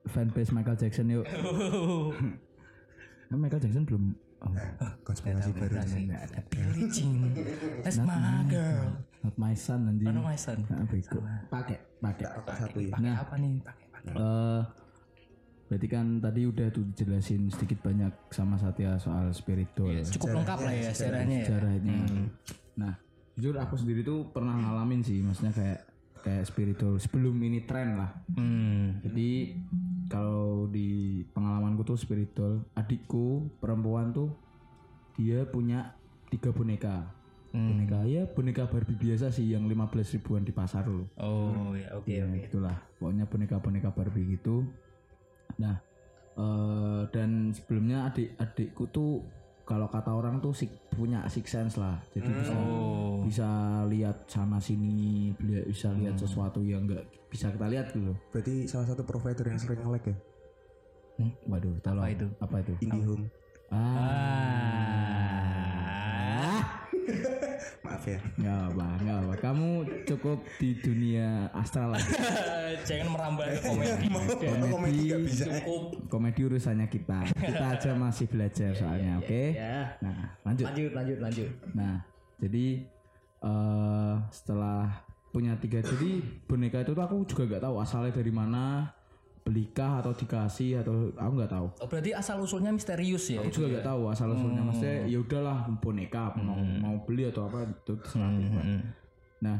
Fanbase 0.03 0.51
Michael 0.51 0.77
Jackson 0.77 1.09
yuk. 1.09 1.25
Kan 3.25 3.37
Michael 3.41 3.59
Jackson 3.59 3.83
belum 3.83 4.13
oh, 4.41 4.53
konspirasi 5.05 5.51
baru 5.53 5.75
Billie 6.49 6.87
Jean, 6.95 7.31
that's 7.85 8.01
my 8.01 8.41
girl. 8.49 8.97
not 9.21 9.35
my 9.37 9.53
son 9.53 9.85
nanti. 9.85 10.05
Mana 10.09 10.21
my 10.21 10.37
son? 10.37 10.65
Nah, 10.65 10.85
bego. 10.89 11.21
Pakai, 11.47 11.77
pakai. 12.01 12.25
Rokok 12.25 12.55
satu 12.57 12.77
ya 12.81 12.91
Pakai 12.97 13.13
apa 13.13 13.35
nih? 13.37 13.53
Pakai 13.61 13.85
pakai. 13.93 14.13
Eh, 14.17 14.61
berarti 15.69 15.87
kan 15.87 16.05
tadi 16.19 16.41
udah 16.49 16.67
tuh 16.73 16.83
dijelasin 16.91 17.47
sedikit 17.53 17.79
banyak 17.85 18.11
sama 18.33 18.59
Satya 18.59 18.99
soal 18.99 19.31
spiritual 19.31 19.93
Cukup 20.03 20.43
lengkap 20.43 20.59
lah 20.67 20.73
ya 20.73 20.89
sejarahnya 20.91 21.37
ya. 21.37 21.45
sejarahnya. 21.47 21.95
Nah, 22.75 22.93
jujur 23.37 23.55
aku 23.55 23.75
sendiri 23.77 24.01
tuh 24.01 24.27
pernah 24.33 24.57
ngalamin 24.57 25.05
sih, 25.05 25.21
maksudnya 25.23 25.53
kayak 25.53 25.79
kayak 26.21 26.43
spiritual 26.45 26.97
sebelum 27.01 27.33
ini 27.41 27.65
tren 27.65 27.97
lah. 27.97 28.11
Hmm. 28.37 29.01
Jadi 29.05 29.57
kalau 30.11 30.67
di 30.67 31.23
pengalamanku 31.31 31.87
tuh 31.87 31.95
spiritual, 31.95 32.67
adikku 32.75 33.47
perempuan 33.57 34.11
tuh 34.11 34.27
dia 35.15 35.47
punya 35.47 35.95
tiga 36.27 36.51
boneka. 36.51 37.07
Boneka 37.51 38.07
ya 38.07 38.23
boneka 38.27 38.63
Barbie 38.63 38.95
biasa 38.95 39.27
sih 39.27 39.51
yang 39.51 39.67
15 39.67 39.91
ribuan 40.15 40.43
di 40.43 40.51
pasar 40.51 40.87
loh. 40.87 41.07
Oh 41.15 41.71
ya 41.71 41.95
oke 41.95 42.07
Ya, 42.07 42.23
oke. 42.23 42.47
itulah 42.47 42.79
pokoknya 42.95 43.27
boneka-boneka 43.27 43.91
Barbie 43.91 44.35
gitu 44.35 44.63
nah 45.59 45.83
eh, 46.31 47.01
dan 47.11 47.51
sebelumnya 47.51 48.07
adik-adikku 48.07 48.87
tuh 48.87 49.19
kalau 49.71 49.87
kata 49.87 50.11
orang 50.11 50.35
tuh 50.37 50.51
sik- 50.51 50.75
punya 50.91 51.23
six 51.25 51.47
sense 51.47 51.79
lah. 51.79 51.95
Jadi 52.11 52.27
bisa 52.29 52.51
Oh. 52.53 53.23
bisa 53.23 53.47
lihat 53.87 54.27
sana 54.27 54.59
sini 54.59 55.31
bisa 55.39 55.87
lihat 55.93 56.19
sesuatu 56.19 56.59
yang 56.59 56.83
nggak 56.83 56.99
bisa 57.29 57.47
kita 57.47 57.63
lihat 57.65 57.95
gitu 57.95 58.11
berarti 58.27 58.67
salah 58.67 58.83
satu 58.85 59.07
provider 59.07 59.47
yang 59.47 59.55
sering 59.55 59.79
nge-lag 59.79 60.03
ya? 60.03 60.15
Waduh 61.47 61.79
tolong 61.79 62.09
itu? 62.09 62.27
apa 62.37 62.59
itu? 62.59 62.73
IndiHome. 62.81 63.31
Ah 63.71 63.79
maaf 67.91 68.03
ya 68.05 68.19
nggak 68.35 68.59
apa 68.67 68.87
nggak 68.97 69.17
apa 69.19 69.33
kamu 69.37 69.69
cukup 70.05 70.39
di 70.55 70.69
dunia 70.75 71.27
astral 71.51 71.91
lah 71.91 72.01
Jangan 72.81 73.07
merambah 73.11 73.45
ke 73.45 73.59
komedi. 73.61 74.07
Komedi 74.73 74.99
nggak 75.05 75.21
bisa 75.21 75.43
Cukup. 75.59 75.81
komedi 76.07 76.41
urusannya 76.41 76.87
kita 76.87 77.19
kita 77.51 77.65
aja 77.69 77.91
masih 77.93 78.25
belajar 78.25 78.71
soalnya 78.73 79.19
oke 79.19 79.43
Ya. 79.53 79.91
nah 79.99 80.39
lanjut 80.41 80.65
Lanjut 80.65 80.91
lanjut 80.91 81.17
lanjut. 81.19 81.49
Nah, 81.73 81.99
jadi 82.37 82.65
eh 83.41 84.15
setelah 84.29 84.87
punya 85.29 85.55
tiga 85.55 85.79
jadi 85.79 86.19
boneka 86.45 86.81
itu 86.81 86.91
tuh 86.91 87.01
aku 87.01 87.23
juga 87.25 87.43
nggak 87.47 87.63
tahu 87.63 87.75
asalnya 87.77 88.11
dari 88.11 88.29
mana 88.29 88.87
belikah 89.41 89.99
atau 89.99 90.13
dikasih 90.13 90.79
atau 90.79 91.09
aku 91.11 91.33
nggak 91.35 91.49
tahu 91.49 91.67
Oh, 91.75 91.87
berarti 91.87 92.11
asal 92.11 92.37
usulnya 92.37 92.69
misterius 92.69 93.25
ya 93.27 93.41
aku 93.41 93.49
juga 93.51 93.65
ya? 93.65 93.71
nggak 93.73 93.87
tahu 93.87 94.01
asal 94.07 94.27
usulnya 94.29 94.61
maksudnya 94.61 94.97
ya 95.05 95.17
udahlah 95.17 95.57
boneka 95.75 96.23
mau 96.37 96.55
mau 96.55 96.95
beli 97.01 97.25
atau 97.25 97.45
apa 97.45 97.65
itu 97.65 97.93
terserah 97.95 98.29
Pak. 98.29 98.63
Hmm. 98.63 98.81
nah 99.39 99.57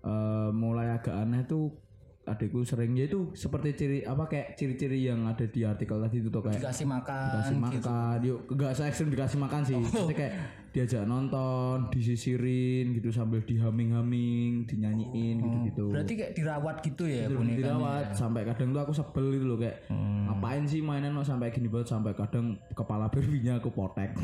eh 0.00 0.50
mulai 0.50 0.90
agak 0.92 1.14
aneh 1.16 1.42
tuh 1.44 1.74
adikku 2.22 2.62
sering 2.62 2.94
ya 2.94 3.04
itu 3.04 3.34
seperti 3.34 3.74
ciri 3.74 3.98
apa 4.02 4.24
kayak 4.24 4.54
ciri-ciri 4.54 5.02
yang 5.02 5.26
ada 5.26 5.42
di 5.42 5.60
artikel 5.62 5.98
tadi 5.98 6.16
itu 6.16 6.30
tuh 6.30 6.38
kayak 6.40 6.62
Dikasih 6.62 6.86
makan. 6.86 7.26
dikasih 7.28 7.56
makan 7.58 8.16
yuk 8.22 8.40
enggak 8.48 8.70
se 8.72 8.82
ekstrim 8.84 9.10
dikasih 9.10 9.38
makan 9.40 9.60
sih 9.62 9.74
Maksudnya 9.76 10.14
kayak 10.16 10.34
diajak 10.72 11.04
nonton 11.04 11.92
disisirin 11.92 12.96
gitu 12.96 13.12
sambil 13.12 13.44
dihaming-haming 13.44 14.64
dinyanyiin 14.64 15.36
gitu-gitu. 15.44 15.92
Berarti 15.92 16.12
kayak 16.16 16.32
dirawat 16.32 16.76
gitu 16.80 17.04
ya 17.04 17.28
bonekanya. 17.28 17.76
dirawat. 17.76 18.04
sampai 18.16 18.42
kadang 18.48 18.72
tuh 18.72 18.80
aku 18.80 18.92
sebel 18.96 19.36
gitu 19.36 19.44
loh 19.52 19.58
kayak 19.60 19.84
ngapain 19.92 20.64
sih 20.64 20.80
mainan 20.80 21.12
lo 21.12 21.20
sampai 21.20 21.52
gini 21.52 21.68
banget? 21.68 21.92
Sampai 21.92 22.16
kadang 22.16 22.56
kepala 22.72 23.06
berbinya 23.12 23.60
aku 23.60 23.68
potek. 23.68 24.16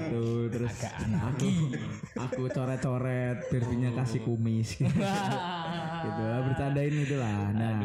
Gitu 0.00 0.48
terus 0.48 0.72
aku 1.12 1.48
aku 2.16 2.42
coret-coret 2.48 3.38
berbinya 3.52 3.92
kasih 4.00 4.24
kumis. 4.24 4.76
Gitu, 4.80 6.16
gitu 6.16 6.24
bercandain 6.48 6.96
itulah. 6.96 7.52
Nah 7.52 7.84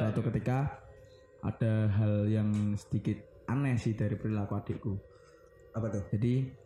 suatu 0.00 0.24
ketika 0.32 0.80
ada 1.44 1.92
hal 1.92 2.24
yang 2.24 2.72
sedikit 2.80 3.20
aneh 3.44 3.76
sih 3.76 3.92
dari 3.92 4.16
perilaku 4.16 4.56
adikku. 4.56 4.92
Apa 5.76 5.92
tuh? 5.92 6.02
Jadi 6.08 6.59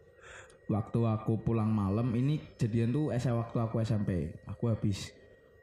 waktu 0.68 1.00
aku 1.04 1.40
pulang 1.44 1.68
malam 1.68 2.12
ini 2.16 2.40
jadian 2.56 2.92
tuh 2.92 3.12
saya 3.20 3.36
waktu 3.36 3.60
aku 3.60 3.84
SMP. 3.84 4.32
Aku 4.48 4.72
habis 4.72 5.12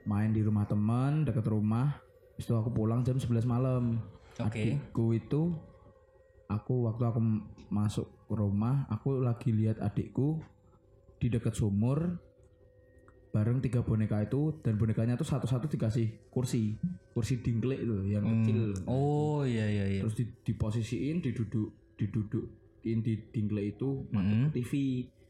main 0.06 0.34
di 0.34 0.42
rumah 0.42 0.66
teman 0.66 1.26
deket 1.26 1.46
rumah 1.46 2.02
Habis 2.34 2.50
itu 2.50 2.58
aku 2.58 2.70
pulang 2.74 3.06
jam 3.06 3.22
11 3.22 3.46
malam 3.46 4.02
Oke. 4.42 4.58
adikku 4.58 5.14
itu 5.14 5.54
aku 6.50 6.90
waktu 6.90 7.04
aku 7.06 7.22
masuk 7.70 8.08
ke 8.26 8.34
rumah 8.34 8.90
aku 8.90 9.22
lagi 9.22 9.54
lihat 9.54 9.78
adikku 9.78 10.42
di 11.22 11.30
dekat 11.30 11.54
sumur 11.54 12.18
bareng 13.32 13.64
tiga 13.64 13.80
boneka 13.86 14.26
itu 14.26 14.60
dan 14.60 14.76
bonekanya 14.76 15.16
tuh 15.16 15.24
satu-satu 15.24 15.72
dikasih 15.72 16.34
kursi 16.34 16.76
kursi 17.16 17.40
dingklek 17.40 17.80
itu 17.80 17.96
yang 18.12 18.26
kecil 18.28 18.76
Oh 18.92 19.48
iya 19.48 19.70
iya 19.70 19.86
iya. 19.88 20.02
terus 20.04 20.20
di, 20.20 20.28
diposisiin 20.44 21.24
diduduk 21.24 21.96
didudukin 21.96 22.61
di 22.82 23.14
dingklek 23.30 23.78
itu 23.78 24.04
Mm. 24.04 24.12
madep 24.12 24.38
ke 24.44 24.50
TV 24.58 24.74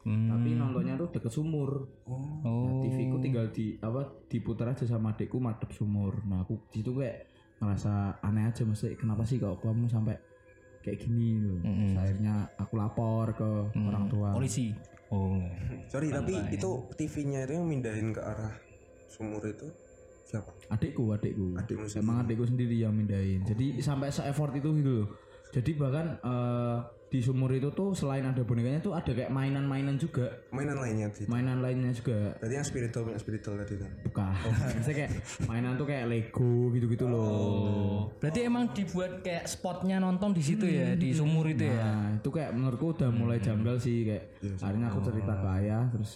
Hmm. 0.01 0.25
tapi 0.27 0.57
nontonnya 0.57 0.97
tuh 0.97 1.13
deket 1.13 1.29
sumur 1.29 1.85
Oh. 2.09 2.41
Oh. 2.41 2.81
TV 2.81 3.05
ku 3.05 3.21
tinggal 3.21 3.53
di 3.53 3.77
apa 3.77 4.01
diputar 4.25 4.73
aja 4.73 4.81
sama 4.81 5.13
adikku 5.13 5.37
madep 5.37 5.69
sumur 5.69 6.25
nah 6.25 6.41
aku 6.41 6.57
di 6.67 6.81
situ 6.81 6.89
kayak 6.91 7.29
ngerasa 7.57 7.93
aneh 8.19 8.49
aja 8.49 8.65
mesti 8.65 8.97
kenapa 8.97 9.21
sih 9.21 9.37
kok 9.37 9.61
kamu 9.61 9.85
sampai 9.85 10.17
kayak 10.81 10.97
gini 10.97 11.37
loh. 11.37 11.61
Terus 11.61 11.93
akhirnya 11.95 12.33
aku 12.57 12.73
lapor 12.73 13.29
ke 13.31 13.45
orang 13.77 14.09
tua 14.09 14.33
Polisi. 14.33 14.73
Oh. 15.13 15.37
Sorry, 15.85 16.09
tapi 16.09 16.33
itu 16.49 16.69
TV-nya 16.95 17.45
itu 17.45 17.53
yang 17.53 17.69
mindahin 17.69 18.09
ke 18.09 18.17
arah 18.17 18.57
sumur 19.05 19.45
itu 19.45 19.69
siapa? 20.25 20.49
adikku 20.71 21.11
adikku 21.11 21.53
Adikmu 21.53 21.85
sendiri. 21.85 22.01
emang 22.01 22.17
adikku 22.25 22.45
sendiri 22.47 22.75
yang 22.75 22.95
mindahin 22.95 23.43
jadi 23.43 23.77
sampai 23.77 24.09
se 24.09 24.23
effort 24.23 24.55
itu 24.55 24.71
gitu 24.73 24.91
loh 24.97 25.07
jadi 25.51 25.71
bahkan 25.75 26.17
eh, 26.17 26.77
di 27.11 27.19
sumur 27.19 27.51
itu 27.51 27.67
tuh 27.69 27.91
selain 27.91 28.23
ada 28.23 28.39
bonekanya 28.39 28.79
tuh 28.79 28.95
ada 28.95 29.11
kayak 29.11 29.27
mainan-mainan 29.29 29.95
juga 29.95 30.31
Mainan 30.47 30.79
lainnya 30.79 31.11
sih. 31.11 31.27
mainan 31.27 31.59
lainnya 31.59 31.91
juga 31.91 32.39
Berarti 32.39 32.55
yang 32.55 32.63
spiritual 32.63 33.03
yang 33.05 33.19
spiritual 33.19 33.55
tadi 33.57 33.75
kan. 33.75 33.91
bukan 34.01 34.31
Maksudnya 34.71 34.95
kayak 34.97 35.11
mainan 35.43 35.75
tuh 35.75 35.85
kayak 35.85 36.05
Lego 36.07 36.51
gitu-gitu 36.71 37.05
loh 37.05 37.19
Oh. 37.21 37.99
Berarti 38.15 38.39
emang 38.41 38.71
dibuat 38.71 39.19
kayak 39.19 39.43
spotnya 39.45 39.99
nonton 39.99 40.31
di 40.31 40.39
situ 40.39 40.63
ya 40.63 40.95
di 40.95 41.11
sumur 41.11 41.45
itu 41.45 41.67
ya. 41.67 41.83
Nah 41.83 42.15
itu 42.15 42.29
kayak 42.29 42.51
menurutku 42.51 42.95
udah 42.95 43.09
mulai 43.09 43.37
janggal 43.37 43.75
sih 43.75 44.03
kayak 44.03 44.31
akhirnya 44.57 44.87
aku 44.87 44.99
cerita 45.03 45.33
ke 45.35 45.47
ayah 45.59 45.83
terus 45.91 46.11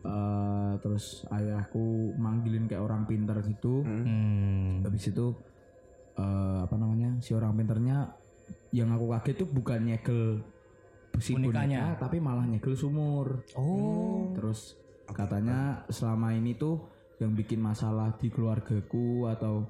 eh 0.00 0.72
terus 0.78 1.04
ayahku 1.28 1.82
manggilin 2.14 2.64
kayak 2.64 2.82
orang 2.82 3.02
pintar 3.02 3.40
gitu 3.42 3.80
Hmm. 3.80 4.84
habis 4.84 5.08
itu 5.08 5.32
eh 6.14 6.58
apa 6.60 6.76
namanya 6.76 7.18
si 7.18 7.32
orang 7.32 7.56
pintarnya 7.56 8.12
yang 8.74 8.90
aku 8.90 9.06
kaget 9.14 9.36
tuh 9.38 9.48
bukan 9.48 9.80
nyegel 9.86 10.42
si 11.22 11.38
Bonekanya. 11.38 11.94
boneka 11.94 12.10
tapi 12.10 12.18
malah 12.18 12.42
nyegel 12.42 12.74
sumur 12.74 13.46
Oh. 13.54 14.34
terus 14.34 14.74
katanya 15.06 15.86
selama 15.86 16.34
ini 16.34 16.58
tuh 16.58 16.82
yang 17.22 17.38
bikin 17.38 17.62
masalah 17.62 18.10
di 18.18 18.26
keluargaku 18.26 19.30
atau 19.30 19.62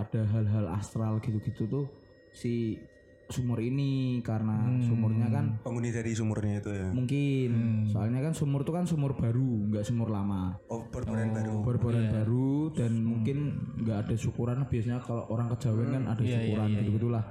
ada 0.00 0.24
hal-hal 0.24 0.64
astral 0.72 1.20
gitu-gitu 1.20 1.68
tuh 1.68 1.86
si 2.32 2.80
sumur 3.28 3.60
ini 3.60 4.24
karena 4.24 4.80
sumurnya 4.80 5.28
kan 5.28 5.60
Penghuni 5.60 5.92
dari 5.92 6.16
sumurnya 6.16 6.64
itu 6.64 6.70
ya. 6.72 6.88
mungkin. 6.88 7.50
Soalnya 7.92 8.24
kan 8.24 8.32
sumur 8.32 8.64
tuh 8.64 8.72
kan 8.72 8.88
sumur 8.88 9.12
baru 9.14 9.68
nggak 9.68 9.84
sumur 9.84 10.08
lama. 10.08 10.56
Oh, 10.72 10.88
berboran 10.88 11.36
baru. 11.36 11.60
berboran 11.60 12.04
baru 12.08 12.72
dan 12.72 12.92
mungkin 13.04 13.38
nggak 13.84 14.08
ada 14.08 14.14
syukuran. 14.16 14.64
Biasanya 14.64 15.04
kalau 15.04 15.28
orang 15.28 15.52
kejawen 15.52 15.88
kan 15.92 16.04
ada 16.08 16.22
syukuran 16.24 16.68
gitu 16.72 16.90
gitulah 16.96 17.24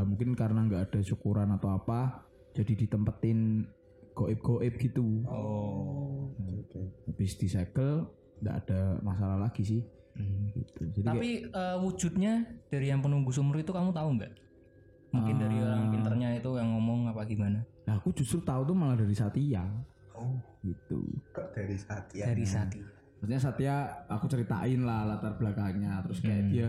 nah, 0.00 0.04
mungkin 0.08 0.32
karena 0.32 0.60
nggak 0.64 0.82
ada 0.88 1.00
syukuran 1.04 1.48
atau 1.52 1.76
apa 1.76 2.24
jadi 2.56 2.72
ditempetin 2.72 3.68
goib-goib 4.16 4.74
gitu. 4.76 5.24
Oh. 5.28 6.32
habis 7.08 7.36
disegel 7.36 8.08
nggak 8.40 8.56
ada 8.64 8.80
masalah 9.04 9.36
lagi 9.36 9.64
sih. 9.64 9.82
Gitu. 10.52 10.80
Jadi 11.00 11.04
kayak- 11.04 11.16
Tapi 11.16 11.30
eh, 11.48 11.76
wujudnya 11.80 12.32
dari 12.68 12.86
yang 12.88 13.00
penunggu 13.00 13.32
sumur 13.32 13.56
itu 13.56 13.72
kamu 13.72 13.92
tahu 13.92 14.20
nggak? 14.20 14.32
Mungkin 15.10 15.36
dari 15.36 15.56
orang 15.58 15.90
pinternya 15.90 16.28
itu 16.32 16.50
yang 16.54 16.70
ngomong 16.70 17.06
apa 17.06 17.22
gimana? 17.24 17.58
nah, 17.82 17.94
aku 17.94 18.10
justru 18.12 18.38
tahu 18.40 18.62
tuh 18.62 18.72
malah 18.72 18.94
dari 18.94 19.10
Satya 19.12 19.66
Oh, 20.12 20.36
gitu 20.60 21.00
kok 21.30 21.50
dari 21.50 21.74
Satya? 21.74 22.24
Dari 22.24 22.44
Sati. 22.44 22.78
maksudnya 23.16 23.36
Satya 23.38 23.74
aku 24.06 24.24
ceritain 24.26 24.80
lah 24.80 25.04
latar 25.04 25.34
belakangnya 25.34 25.98
terus 26.02 26.20
kayak 26.20 26.44
dia 26.46 26.68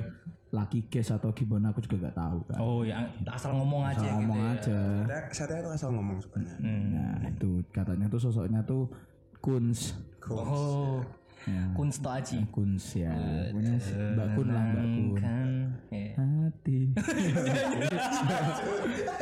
laki 0.50 0.84
guys 0.86 1.08
atau 1.10 1.30
gimana 1.30 1.70
aku 1.70 1.80
juga 1.80 1.96
nggak 2.02 2.18
tahu 2.18 2.40
kan 2.46 2.58
Oh 2.58 2.82
ya 2.82 3.00
asal 3.26 3.54
ngomong 3.54 3.86
aja 3.86 4.02
gitu 4.02 4.16
ngomong 4.18 4.36
ya. 4.38 4.52
aja 4.52 4.80
Satya, 5.06 5.20
Satya 5.32 5.58
itu 5.60 5.70
asal 5.70 5.90
ngomong 5.92 6.18
sebenarnya. 6.18 6.58
nah 6.90 7.18
itu 7.26 7.50
katanya 7.70 8.06
tuh 8.08 8.20
sosoknya 8.20 8.60
tuh 8.62 8.90
Kuns 9.38 9.96
Oh. 10.24 11.04
Ya 11.44 11.62
Kunsto 11.74 12.08
Aji. 12.08 12.38
Kuns 12.48 12.86
ya 12.94 13.10
pokoknya 13.50 13.74
Mbak 14.14 14.28
Kun 14.32 14.48
lah 14.48 14.64
Mbak 14.64 14.86
Kun 14.86 15.18
Kan. 15.18 15.50
ya. 15.90 16.06
hati 16.14 16.78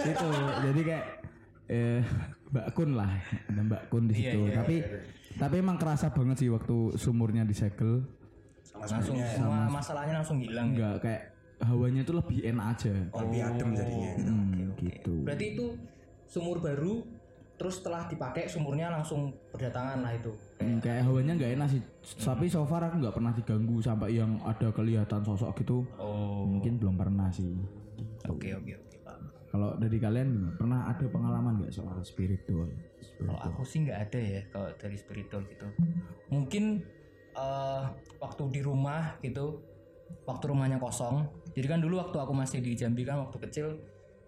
itu 0.06 0.28
jadi 0.62 0.80
kayak 0.82 1.06
eh 1.68 2.02
Mbak 2.50 2.66
Kun 2.74 2.90
lah 2.94 3.12
ada 3.46 3.62
Mbak 3.62 3.82
Kun 3.88 4.04
di 4.06 4.14
situ 4.16 4.40
tapi 4.52 4.76
tapi 5.36 5.54
emang 5.56 5.78
kerasa 5.78 6.10
banget 6.10 6.36
sih 6.38 6.50
waktu 6.50 6.96
sumurnya 6.96 7.44
disegel 7.44 8.04
Langsung 8.80 9.18
semua 9.20 9.68
masalahnya 9.68 10.14
langsung 10.16 10.38
hilang. 10.40 10.70
ya. 10.70 10.72
enggak 10.72 10.96
kayak 11.04 11.22
hawanya 11.60 12.02
tuh 12.02 12.16
lebih 12.16 12.38
enak 12.42 12.66
aja 12.72 12.94
Lebih 13.14 13.40
adem 13.44 13.68
jadinya 13.74 14.10
gitu. 14.10 14.32
Hmm, 14.32 14.66
gitu 14.80 15.14
Berarti 15.22 15.46
itu 15.52 15.66
sumur 16.24 16.58
baru 16.58 16.94
terus 17.60 17.78
setelah 17.78 18.08
dipakai 18.08 18.48
sumurnya 18.48 18.88
langsung 18.88 19.28
berdatangan 19.52 20.00
lah 20.00 20.16
itu. 20.16 20.32
Hmm, 20.58 20.80
kayak 20.80 21.04
hawanya 21.04 21.36
nggak 21.36 21.52
enak 21.54 21.68
sih 21.70 21.82
tapi 22.18 22.48
so 22.48 22.64
far 22.64 22.80
aku 22.82 22.98
nggak 22.98 23.12
pernah 23.12 23.32
diganggu 23.32 23.78
sampai 23.80 24.16
yang 24.16 24.40
ada 24.42 24.72
kelihatan 24.72 25.20
sosok 25.22 25.52
gitu 25.58 25.84
Oh. 25.96 26.48
mungkin 26.48 26.80
belum 26.80 26.96
pernah 26.96 27.28
sih 27.28 27.52
Oke 28.26 28.52
oke 28.54 28.72
oke. 28.74 28.96
Pak. 29.02 29.18
kalau 29.50 29.76
dari 29.76 29.98
kalian 29.98 30.30
pernah 30.56 30.88
ada 30.88 31.04
pengalaman 31.04 31.60
nggak 31.60 31.74
soal 31.74 32.00
spiritual 32.00 32.72
Kalau 33.20 33.36
aku 33.36 33.62
sih 33.62 33.84
nggak 33.84 34.00
ada 34.02 34.20
ya 34.20 34.42
kalau 34.48 34.72
dari 34.74 34.96
spiritual 34.96 35.44
gitu. 35.46 35.68
Mungkin 36.30 36.80
eh, 37.34 37.84
waktu 38.18 38.44
di 38.50 38.62
rumah 38.62 39.20
gitu, 39.20 39.60
waktu 40.24 40.44
rumahnya 40.48 40.80
kosong. 40.80 41.28
Jadi 41.52 41.68
kan 41.68 41.80
dulu 41.80 42.00
waktu 42.00 42.16
aku 42.16 42.32
masih 42.32 42.60
di 42.60 42.72
Jambi 42.74 43.04
kan 43.04 43.20
waktu 43.20 43.36
kecil 43.42 43.76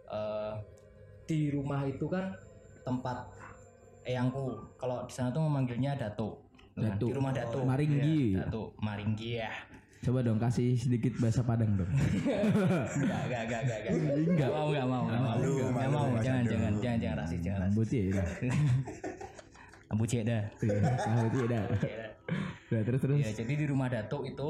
eh, 0.06 0.54
di 1.24 1.48
rumah 1.50 1.88
itu 1.88 2.04
kan 2.06 2.36
tempat 2.82 3.18
eyangku. 4.04 4.58
Kalau 4.76 5.04
di 5.04 5.14
sana 5.14 5.30
tuh 5.30 5.42
memanggilnya 5.42 5.94
dato. 5.96 6.42
Nah, 6.72 6.88
Datuk. 6.90 7.10
Di 7.10 7.16
rumah 7.16 7.32
dato. 7.32 7.60
Maringgi. 7.62 8.32
Iya, 8.32 8.48
dato 8.48 8.64
Maringgi 8.78 9.32
ya. 9.38 9.52
coba 10.02 10.26
dong 10.26 10.42
kasih 10.42 10.74
sedikit 10.74 11.14
bahasa 11.22 11.46
Padang 11.46 11.78
dong 11.78 11.86
Enggak, 11.86 13.22
enggak, 13.22 13.42
enggak, 13.46 13.62
enggak, 13.62 13.80
enggak. 14.26 14.50
Mau, 14.50 14.68
enggak 14.74 14.88
mau, 14.88 15.04
enggak 15.06 15.22
mau. 15.22 15.36
Enggak 15.38 15.90
mau, 15.94 16.06
jangan, 16.18 16.44
jangan, 16.44 16.74
jangan, 16.76 16.98
jangan 16.98 17.18
rasis, 17.22 17.40
jangan 17.40 17.60
rasis. 17.60 17.70
Ambuti 17.70 17.98
ya 18.02 18.24
Ambu 19.92 20.04
cek 20.08 20.24
dah. 20.24 20.44
Ambuti 21.06 21.40
dah 21.46 21.64
Udah 22.66 22.82
terus 22.82 23.00
terus 23.00 23.18
Ya, 23.20 23.32
jadi 23.36 23.54
di 23.54 23.66
rumah 23.68 23.88
Datuk 23.88 24.26
itu 24.26 24.50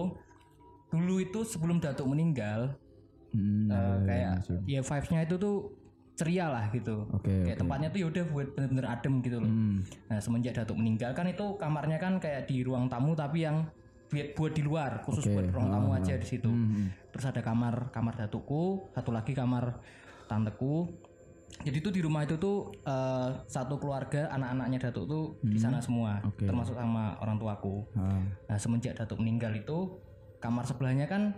dulu 0.88 1.16
itu 1.20 1.40
sebelum 1.44 1.80
Datuk 1.80 2.08
meninggal 2.08 2.78
Hmm, 3.32 3.72
ada 3.72 4.04
kayak 4.04 4.28
langsung. 4.38 4.60
ya 4.68 4.80
vibes-nya 4.80 5.20
itu 5.24 5.36
tuh 5.36 5.56
ceria 6.14 6.48
lah 6.48 6.70
gitu. 6.70 7.08
Oke 7.10 7.48
Kayak 7.48 7.58
tempatnya 7.58 7.88
tuh 7.90 8.00
yaudah 8.02 8.24
buat 8.28 8.48
bener-bener 8.54 8.86
adem 8.86 9.14
gitu 9.20 9.38
loh. 9.38 9.50
Hmm. 9.50 9.82
Nah 10.08 10.20
semenjak 10.20 10.54
Datuk 10.54 10.78
meninggal 10.78 11.12
kan 11.12 11.26
itu 11.26 11.46
kamarnya 11.56 11.98
kan 11.98 12.18
kayak 12.18 12.46
di 12.46 12.62
ruang 12.62 12.86
tamu 12.86 13.14
tapi 13.14 13.44
yang 13.44 13.66
buat 14.08 14.28
buat 14.36 14.52
di 14.52 14.62
luar 14.62 14.92
khusus 15.02 15.24
Oke. 15.24 15.34
buat 15.34 15.48
ruang 15.50 15.70
tamu 15.70 15.90
Ah, 15.92 15.98
aja 15.98 16.14
di 16.14 16.28
situ. 16.28 16.52
Hmm. 16.52 16.92
Terus 17.10 17.26
ada 17.26 17.40
kamar 17.40 17.90
kamar 17.90 18.14
datukku, 18.18 18.92
satu 18.92 19.10
lagi 19.10 19.32
kamar 19.32 19.80
tanteku. 20.28 20.92
Jadi 21.62 21.78
tuh 21.80 21.92
di 21.92 22.00
rumah 22.00 22.22
itu 22.22 22.36
tuh 22.36 22.72
eh, 22.82 23.30
satu 23.46 23.76
keluarga 23.76 24.28
anak-anaknya 24.30 24.80
datuk 24.82 25.06
tuh 25.06 25.24
di 25.42 25.56
sana 25.56 25.80
semua, 25.80 26.20
Hmm. 26.20 26.28
Oke. 26.28 26.44
termasuk 26.44 26.76
sama 26.76 27.16
orang 27.18 27.38
tuaku. 27.38 27.88
Ah, 27.94 28.20
Nah 28.46 28.58
semenjak 28.58 28.94
datuk 28.94 29.18
meninggal 29.18 29.52
itu 29.54 29.96
kamar 30.38 30.64
sebelahnya 30.64 31.06
kan 31.06 31.32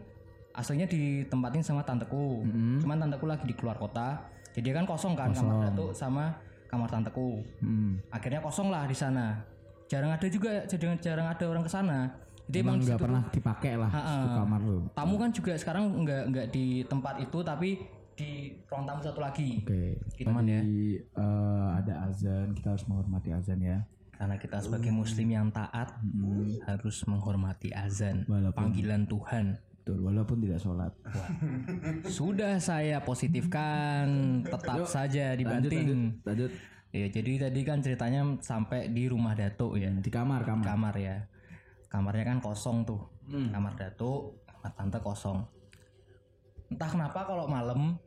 aslinya 0.52 0.86
ditempatin 0.86 1.62
sama 1.62 1.82
tanteku. 1.82 2.42
Hmm. 2.42 2.78
Cuman 2.78 2.98
tanteku 3.00 3.26
lagi 3.26 3.44
di 3.44 3.54
keluar 3.54 3.76
kota, 3.76 4.22
jadi 4.54 4.70
kan 4.72 4.86
kosong 4.86 5.14
kan 5.14 5.34
kamar 5.34 5.68
datuk 5.68 5.92
sama 5.92 6.32
kamar 6.70 6.88
tanteku. 6.88 7.42
hmm. 7.60 8.10
Akhirnya 8.10 8.40
kosong 8.40 8.70
lah 8.70 8.86
di 8.86 8.94
sana. 8.94 9.38
Jarang 9.86 10.10
ada 10.10 10.26
juga, 10.26 10.66
jarang 10.66 10.98
jarang 10.98 11.28
ada 11.28 11.46
orang 11.46 11.62
ke 11.62 11.70
sana. 11.70 12.10
Jadi 12.44 12.58
emang, 12.60 12.76
nggak 12.76 13.00
pernah 13.00 13.24
dipakai 13.32 13.74
lah 13.80 13.88
itu 13.88 14.28
kamar 14.36 14.60
lu 14.60 14.78
tamu 14.92 15.16
kan 15.16 15.32
juga 15.32 15.56
sekarang 15.56 16.04
nggak 16.04 16.24
nggak 16.28 16.48
di 16.52 16.84
tempat 16.84 17.16
itu 17.18 17.40
tapi 17.40 17.80
di 18.14 18.52
ruang 18.68 18.84
tamu 18.84 19.00
satu 19.00 19.24
lagi. 19.24 19.64
Oke 19.64 19.96
Gitu, 20.14 20.28
Man, 20.28 20.46
ya. 20.46 20.60
Eh, 20.60 21.00
ada 21.80 22.06
azan 22.06 22.52
kita 22.54 22.76
harus 22.76 22.86
menghormati 22.86 23.32
azan 23.32 23.58
ya 23.58 23.80
Karena 24.14 24.36
kita 24.38 24.62
sebagai 24.62 24.94
muslim 24.94 25.26
yang 25.26 25.50
taat 25.50 25.90
harus 26.64 26.98
menghormati 27.08 27.74
azan, 27.74 28.24
Walaupun- 28.28 28.54
panggilan 28.56 29.04
Tuhan. 29.10 29.58
Betul 29.84 30.00
walaupun 30.00 30.40
tidak 30.40 30.64
sholat. 30.64 30.96
Sudah 32.08 32.56
saya 32.56 33.04
positifkan, 33.04 34.08
tetap 34.42 34.88
saja 34.88 35.36
dibanting. 35.36 36.24
Lanjut 36.24 36.52
Ya, 36.94 37.10
jadi 37.10 37.50
tadi 37.50 37.66
kan 37.66 37.82
ceritanya 37.82 38.22
sampai 38.38 38.86
di 38.88 39.10
rumah 39.10 39.34
Datuk 39.34 39.76
ya, 39.76 39.90
di 39.90 40.08
kamar 40.08 40.46
kamar. 40.46 40.64
kamar 40.64 40.96
ya. 40.96 41.18
kamarnya 41.90 42.24
kan 42.24 42.38
kosong 42.40 42.86
tuh. 42.86 43.02
Kamar 43.28 43.74
datuk 43.76 44.40
kamar 44.46 44.72
tante 44.74 44.98
kosong. 44.98 45.42
Entah 46.70 46.90
kenapa 46.90 47.26
kalau 47.26 47.46
malam 47.46 47.98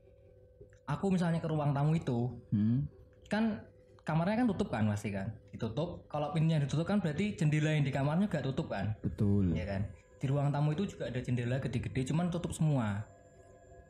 aku 0.87 1.11
misalnya 1.11 1.39
ke 1.39 1.47
ruang 1.47 1.71
tamu 1.71 1.93
itu 1.93 2.31
Hmm. 2.51 2.87
kan 3.27 3.59
kamarnya 4.01 4.43
kan 4.43 4.47
tutup 4.49 4.71
kan 4.71 4.87
pasti 4.87 5.11
kan? 5.11 5.29
Ditutup. 5.51 6.07
Kalau 6.07 6.31
pintunya 6.31 6.59
ditutup 6.59 6.87
kan 6.87 6.99
berarti 6.99 7.35
jendela 7.35 7.75
yang 7.75 7.83
di 7.83 7.91
kamarnya 7.91 8.27
gak 8.27 8.47
tutup 8.49 8.71
kan? 8.71 8.95
Betul. 9.05 9.51
ya 9.53 9.67
kan 9.67 9.83
di 10.17 10.27
ruang 10.27 10.49
tamu 10.49 10.73
itu 10.73 10.89
juga 10.89 11.07
ada 11.07 11.19
jendela 11.19 11.57
gede-gede 11.59 12.03
cuman 12.07 12.29
tutup 12.29 12.51
semua 12.51 13.05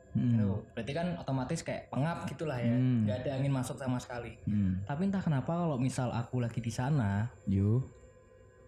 Hmm. 0.09 0.33
Gitu. 0.33 0.49
berarti 0.73 0.93
kan 0.93 1.07
otomatis 1.15 1.59
kayak 1.61 1.91
pengap 1.91 2.25
gitulah 2.25 2.57
ya 2.57 2.73
Hmm. 2.73 3.05
nggak 3.05 3.17
ada 3.21 3.31
angin 3.37 3.53
masuk 3.53 3.75
sama 3.75 3.99
sekali 3.99 4.33
Hmm. 4.43 4.81
tapi 4.81 5.05
entah 5.05 5.19
kenapa 5.19 5.51
kalau 5.53 5.77
misal 5.77 6.09
aku 6.09 6.39
lagi 6.39 6.57
di 6.57 6.69
sana 6.69 7.29
Yo. 7.45 7.85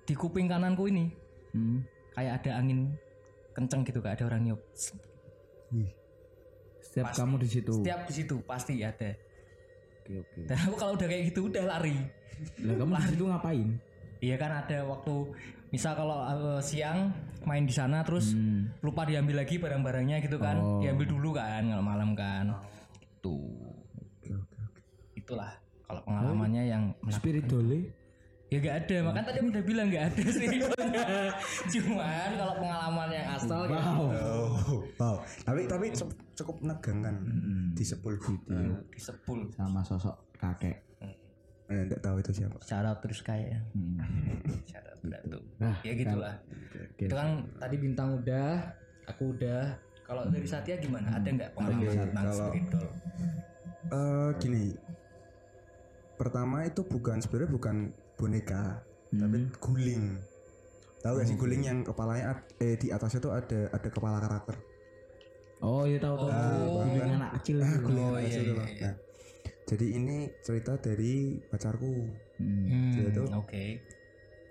di 0.04 0.14
kuping 0.14 0.46
kananku 0.46 0.86
ini 0.86 1.10
Hmm. 1.50 1.82
kayak 2.14 2.44
ada 2.44 2.60
angin 2.60 2.94
kenceng 3.52 3.82
gitu 3.82 3.98
kayak 3.98 4.22
ada 4.22 4.26
orang 4.28 4.52
Wih. 5.72 5.90
Setiap 6.80 7.14
kamu 7.14 7.38
di 7.38 7.50
situ. 7.50 7.74
setiap 7.76 8.02
di 8.04 8.14
situ 8.14 8.36
pasti 8.44 8.82
ada 8.82 9.10
Oke 10.02 10.14
oke. 10.20 10.40
dan 10.46 10.58
aku 10.60 10.76
kalau 10.76 10.94
udah 10.94 11.08
kayak 11.08 11.24
gitu 11.30 11.46
udah 11.46 11.64
lari 11.66 11.98
Lah 12.62 12.76
kamu 12.76 12.94
di 12.96 13.08
situ 13.10 13.24
ngapain? 13.26 13.70
iya 14.20 14.36
kan 14.36 14.52
ada 14.54 14.86
waktu 14.86 15.14
misal 15.70 15.94
kalau 15.94 16.18
eh, 16.22 16.60
siang 16.60 17.14
main 17.42 17.62
di 17.62 17.72
sana 17.72 18.02
terus 18.02 18.32
Hmm. 18.32 18.74
lupa 18.80 19.04
diambil 19.04 19.40
lagi 19.40 19.56
barang-barangnya 19.56 20.20
gitu 20.20 20.38
kan 20.38 20.56
Oh. 20.56 20.80
diambil 20.80 21.06
dulu 21.08 21.30
kan 21.34 21.62
kalau 21.64 21.82
malam 21.82 22.12
kan 22.14 22.52
tuh 23.20 23.54
itulah 25.14 25.52
kalau 25.84 26.02
pengalamannya 26.04 26.64
yang 26.66 26.84
menakutkan. 27.00 27.16
Spirit 27.16 27.46
dole. 27.46 27.80
ya 28.48 28.58
gak 28.58 28.76
ada 28.84 28.98
makanya 29.04 29.28
tadi 29.28 29.40
udah 29.44 29.62
bilang 29.62 29.88
gak 29.88 30.10
ada 30.10 30.24
sih 30.28 30.48
cuman 31.78 32.30
kalau 32.34 32.56
pengalaman 32.58 33.10
yang 33.12 33.28
asal 33.32 33.62
ya 33.64 33.78
Wow. 33.78 34.10
Oh, 34.10 34.82
wow. 34.98 35.16
Tapi 35.44 35.70
tapi 35.70 35.94
cu- 35.94 36.10
cukup 36.34 36.56
menegangkan 36.60 37.14
di 37.72 37.84
sepul 37.84 38.18
gitu. 38.18 38.50
disepul 38.90 39.46
Sama 39.52 39.86
sosok 39.86 40.34
kakek. 40.34 40.82
Eh, 41.70 41.86
enggak 41.86 42.02
tahu 42.02 42.18
itu 42.18 42.32
siapa. 42.34 42.58
syarat 42.60 42.98
terus 42.98 43.22
kayak 43.22 43.62
Hmm. 43.72 44.02
syarat 44.70 44.98
batu 45.00 45.38
Nah, 45.56 45.78
ya 45.80 45.94
gitulah 45.94 46.36
Oke. 46.74 47.06
itu 47.06 47.14
kan 47.14 47.30
tadi 47.56 47.76
bintang 47.78 48.18
udah 48.18 48.74
aku 49.06 49.32
udah 49.32 49.78
kalau 50.02 50.26
dari 50.26 50.44
Satya 50.44 50.76
gimana 50.76 51.08
ada 51.12 51.26
nggak 51.26 51.54
pengalaman 51.54 51.82
Oke, 51.84 51.94
tentang 51.96 52.26
kalau- 52.26 52.50
spiritual 52.50 52.88
Eh 53.88 54.30
gini. 54.38 54.66
Pertama 56.14 56.62
itu 56.64 56.84
bukan 56.84 57.18
sebenarnya 57.18 57.50
bukan 57.50 57.76
boneka, 58.14 58.84
tapi 59.10 59.40
guling. 59.58 60.20
Tahu 61.00 61.14
gak 61.16 61.26
sih 61.26 61.34
guling 61.34 61.64
yang 61.64 61.80
kepalanya 61.82 62.24
eh 62.58 62.76
di 62.76 62.92
atasnya 62.92 63.18
tuh 63.20 63.32
ada 63.32 63.72
ada 63.72 63.88
kepala 63.88 64.20
karakter. 64.20 64.60
Oh 65.60 65.84
iya 65.84 65.96
tahu 65.98 66.16
tahu. 66.20 66.28
Oh. 66.28 66.84
Guling 66.84 67.16
anak 67.16 67.32
kecil. 67.40 67.58
Ah, 67.60 67.72
guling 67.78 68.04
Oh, 68.04 68.12
anak 68.12 68.20
iya, 68.20 68.28
kecil 68.28 68.44
iya, 68.44 68.52
tuh, 68.52 68.68
iya. 68.68 68.84
Nah, 68.84 68.94
jadi 69.70 69.86
ini 69.94 70.18
cerita 70.40 70.74
dari 70.76 71.14
pacarku. 71.44 71.94
Hmm. 72.36 72.66
Hmm, 72.66 72.92
Dia 72.92 73.08
tuh- 73.12 73.30
oke 73.32 73.66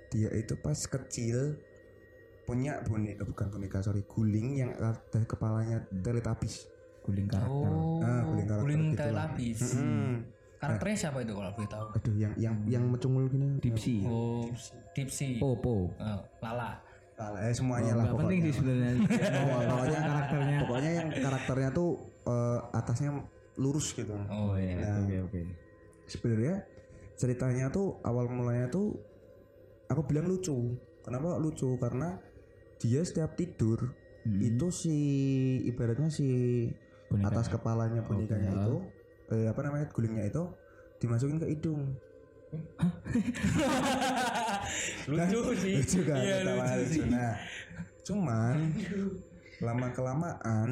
Dia 0.08 0.30
itu 0.32 0.54
pas 0.56 0.78
kecil 0.78 1.58
punya 2.44 2.80
boneka 2.80 3.22
bukan 3.22 3.46
boneka 3.50 3.82
sorry 3.82 4.00
guling 4.04 4.56
yang 4.56 4.70
ada 4.72 4.94
kepalanya 5.20 5.82
teletubbies. 5.92 6.70
Guling 7.02 7.26
karakter. 7.26 7.68
oh 7.68 7.98
Ah, 7.98 8.22
guling 8.22 8.46
karakter 8.46 8.62
guling 8.62 8.82
gitu 8.86 9.02
lah. 9.02 9.06
telapis 9.26 9.58
Hmm. 9.74 10.12
karakternya 10.56 10.96
siapa 10.98 11.18
itu 11.20 11.32
kalau 11.32 11.50
boleh 11.50 11.68
tahu 11.68 11.86
Aduh 11.92 12.14
yang 12.16 12.32
yang 12.36 12.54
yang 12.64 12.84
mencungul 12.84 13.26
gini. 13.26 13.58
Dipsi. 13.58 14.00
oh 14.02 14.46
Dipsy 14.92 15.36
Popo. 15.36 15.90
Oh, 15.92 16.20
Lala 16.40 16.78
Salah, 17.12 17.42
eh 17.42 17.50
semuanya 17.50 17.92
lah 17.92 18.06
Gak 18.06 18.14
penting 18.16 18.40
sih 18.40 18.52
sebenarnya. 18.54 18.94
Oh, 18.94 19.58
pokoknya 19.74 20.00
karakternya. 20.00 20.56
Pokoknya 20.62 20.90
yang 20.94 21.08
karakternya 21.10 21.70
tuh 21.72 21.90
eh, 22.24 22.58
atasnya 22.72 23.10
lurus 23.58 23.92
gitu. 23.92 24.14
oh 24.14 24.54
iya 24.54 24.78
Nah, 24.78 25.02
Oke 25.02 25.16
oke. 25.20 25.40
sebenarnya 26.06 26.62
ceritanya 27.14 27.68
tuh 27.68 27.98
awal 28.00 28.26
mulanya 28.26 28.70
tuh 28.70 28.94
aku 29.86 30.06
bilang 30.06 30.26
lucu. 30.26 30.78
Kenapa 31.02 31.36
lucu? 31.36 31.74
Karena 31.76 32.14
dia 32.78 33.02
setiap 33.02 33.34
tidur 33.34 33.90
itu 34.28 34.68
si 34.68 34.96
ibaratnya 35.64 36.08
si 36.08 36.28
Boneka. 37.08 37.32
atas 37.32 37.48
kepalanya 37.48 38.04
bonekanya 38.04 38.52
itu 38.52 38.76
eh, 39.32 39.48
apa 39.48 39.60
namanya 39.60 39.88
gulingnya 39.88 40.28
itu 40.28 40.44
dimasukin 40.98 41.40
ke 41.40 41.48
hidung. 41.48 41.96
lucu 45.08 45.40
sih 45.56 45.74
lucu 45.80 45.98
kan 46.04 46.20
iya 46.20 46.36
lucu. 46.44 46.80
sih 46.86 47.02
Nah, 47.04 47.34
cuman 48.04 48.56
lama 49.58 49.88
kelamaan 49.92 50.70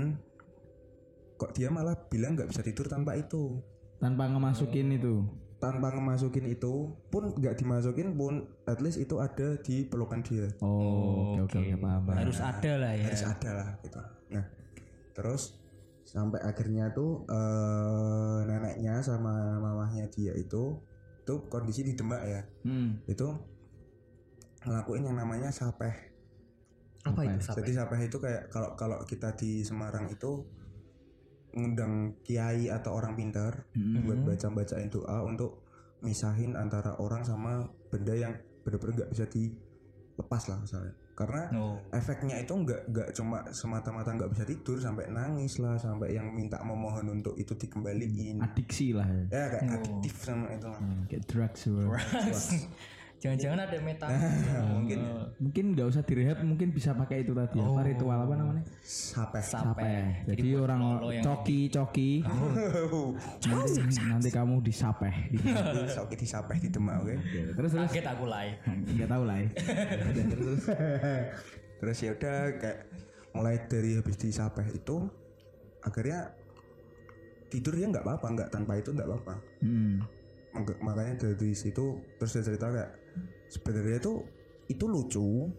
kok 1.37 1.53
dia 1.53 1.69
malah 1.69 1.97
bilang 2.05 2.33
nggak 2.33 2.49
bisa 2.49 2.61
tidur 2.61 2.85
tanpa 2.87 3.15
itu 3.15 3.61
Tanpa 3.97 4.27
ngemasukin 4.27 4.93
itu. 4.93 5.25
tanpa 5.57 5.89
ngemasukin 5.89 6.45
itu 6.47 6.75
pun 7.07 7.33
nggak 7.33 7.57
dimasukin 7.57 8.13
pun 8.13 8.35
at 8.63 8.77
least 8.79 8.97
itu 8.97 9.17
ada 9.17 9.57
di 9.59 9.83
pelukan 9.83 10.21
dia 10.21 10.53
Oh, 10.59 11.33
oke 11.39 11.49
oke 11.49 11.57
oke 11.59 11.77
paham. 11.79 12.03
paham. 12.03 12.17
harus 12.19 12.39
ada 12.39 12.73
lah 12.77 12.93
ya 12.93 13.05
harus 13.07 13.25
ada 13.25 13.51
lah 13.55 13.69
gitu 13.81 14.01
nah 14.29 14.45
terus 15.13 15.57
sampai 16.03 16.39
akhirnya 16.41 16.89
tuh 16.91 17.25
eh, 17.27 18.39
neneknya 18.45 19.01
sama 19.01 19.33
mamahnya 19.57 20.05
dia 20.09 20.33
itu 20.33 20.77
tuh 21.23 21.39
kondisi 21.47 21.83
di 21.83 21.93
Demak 21.93 22.21
ya 22.23 22.41
Hmm. 22.63 23.01
itu 23.05 23.27
ngelakuin 24.63 25.03
yang 25.05 25.17
namanya 25.17 25.49
sapeh 25.49 25.95
apa 27.01 27.21
itu 27.23 27.39
sampai 27.41 27.59
Jadi 27.63 27.71
sapeh 27.73 28.01
itu 28.03 28.17
kayak 28.19 28.51
kalau 28.51 28.75
kalau 28.75 28.99
kita 29.03 29.33
di 29.33 29.63
Semarang 29.63 30.07
itu 30.07 30.43
ngundang 31.57 31.93
kiai 32.21 32.69
atau 32.69 32.95
orang 32.95 33.17
pintar 33.17 33.65
Hmm. 33.73 34.05
buat 34.05 34.21
baca 34.23 34.47
bacain 34.53 34.87
doa 34.87 35.25
untuk 35.25 35.65
misahin 35.99 36.53
antara 36.53 36.93
orang 36.97 37.25
sama 37.25 37.65
benda 37.89 38.13
yang 38.13 38.37
benar-benar 38.61 38.95
nggak 38.99 39.11
bisa 39.11 39.25
dilepas 39.27 40.43
lah 40.47 40.61
misalnya. 40.61 40.93
Karena 41.17 41.49
oh 41.57 41.81
efeknya 41.91 42.37
itu 42.37 42.53
nggak 42.53 42.81
nggak 42.87 43.09
cuma 43.11 43.41
semata-mata 43.51 44.13
nggak 44.13 44.29
bisa 44.29 44.45
tidur 44.45 44.77
sampai 44.77 45.09
nangis 45.09 45.57
lah 45.57 45.75
sampai 45.77 46.13
yang 46.13 46.29
minta 46.29 46.61
memohon 46.61 47.09
untuk 47.11 47.33
itu 47.35 47.57
dikembaliin. 47.57 48.37
Adiksi 48.39 48.93
lah 48.93 49.09
ya. 49.09 49.25
Ya 49.33 49.45
kayak 49.49 49.63
Oh. 49.65 49.77
adiktif 49.81 50.15
sama 50.21 50.53
itu 50.53 50.69
lah. 50.69 50.77
Hmm, 50.77 51.09
Kayak 51.09 51.25
drugs. 51.25 51.61
bro. 51.65 51.97
Jangan-jangan 53.17 53.59
ada 53.61 53.77
meta 53.81 54.07
Mungkin 54.71 54.99
Mungkin 55.37 55.65
nggak 55.73 55.87
usah 55.87 56.01
direhab, 56.01 56.41
mungkin 56.41 56.69
bisa 56.71 56.93
pakai 56.93 57.21
itu 57.21 57.33
tadi. 57.33 57.57
Apa 57.59 57.81
ritual 57.83 58.19
apa 58.19 58.35
namanya? 58.35 58.65
sapeh. 58.81 59.43
sampai 59.43 59.93
Jadi 60.27 60.49
orang 60.55 60.81
lolo 60.81 61.09
yang 61.11 61.21
coki 61.23 61.61
coki. 61.69 62.11
nanti, 63.43 63.81
nanti 64.03 64.31
kamu 64.31 64.61
disapeh. 64.61 65.13
Di- 65.29 65.45
Oke 65.99 66.15
disapeh 66.15 66.57
di 66.57 66.69
Demak 66.69 67.03
oke. 67.03 67.15
terus 67.53 67.71
terus 67.73 67.73
kaget 67.85 68.07
aku 68.07 68.25
nggak 68.95 69.09
tahu 69.09 69.23
lah 69.25 69.37
ya. 69.37 69.49
terus 70.27 70.61
terus 71.77 71.99
ya 71.99 72.11
udah 72.13 72.37
kayak 72.57 72.79
mulai 73.33 73.57
dari 73.63 73.91
habis 73.95 74.17
disapeh 74.17 74.65
itu 74.71 74.97
akhirnya 75.81 76.33
tidur 77.47 77.75
ya 77.75 77.87
nggak 77.87 78.01
apa-apa 78.03 78.27
nggak 78.33 78.49
tanpa 78.49 78.73
itu 78.75 78.91
nggak 78.91 79.05
apa-apa 79.05 79.35
Hmm. 79.59 80.01
Mak- 80.57 80.81
makanya 80.81 81.15
dari 81.21 81.53
situ 81.53 82.01
terus 82.17 82.33
dia 82.33 82.45
cerita 82.45 82.73
kayak 82.73 82.91
sebenarnya 83.53 83.97
itu 84.01 84.13
itu 84.67 84.85
lucu 84.89 85.53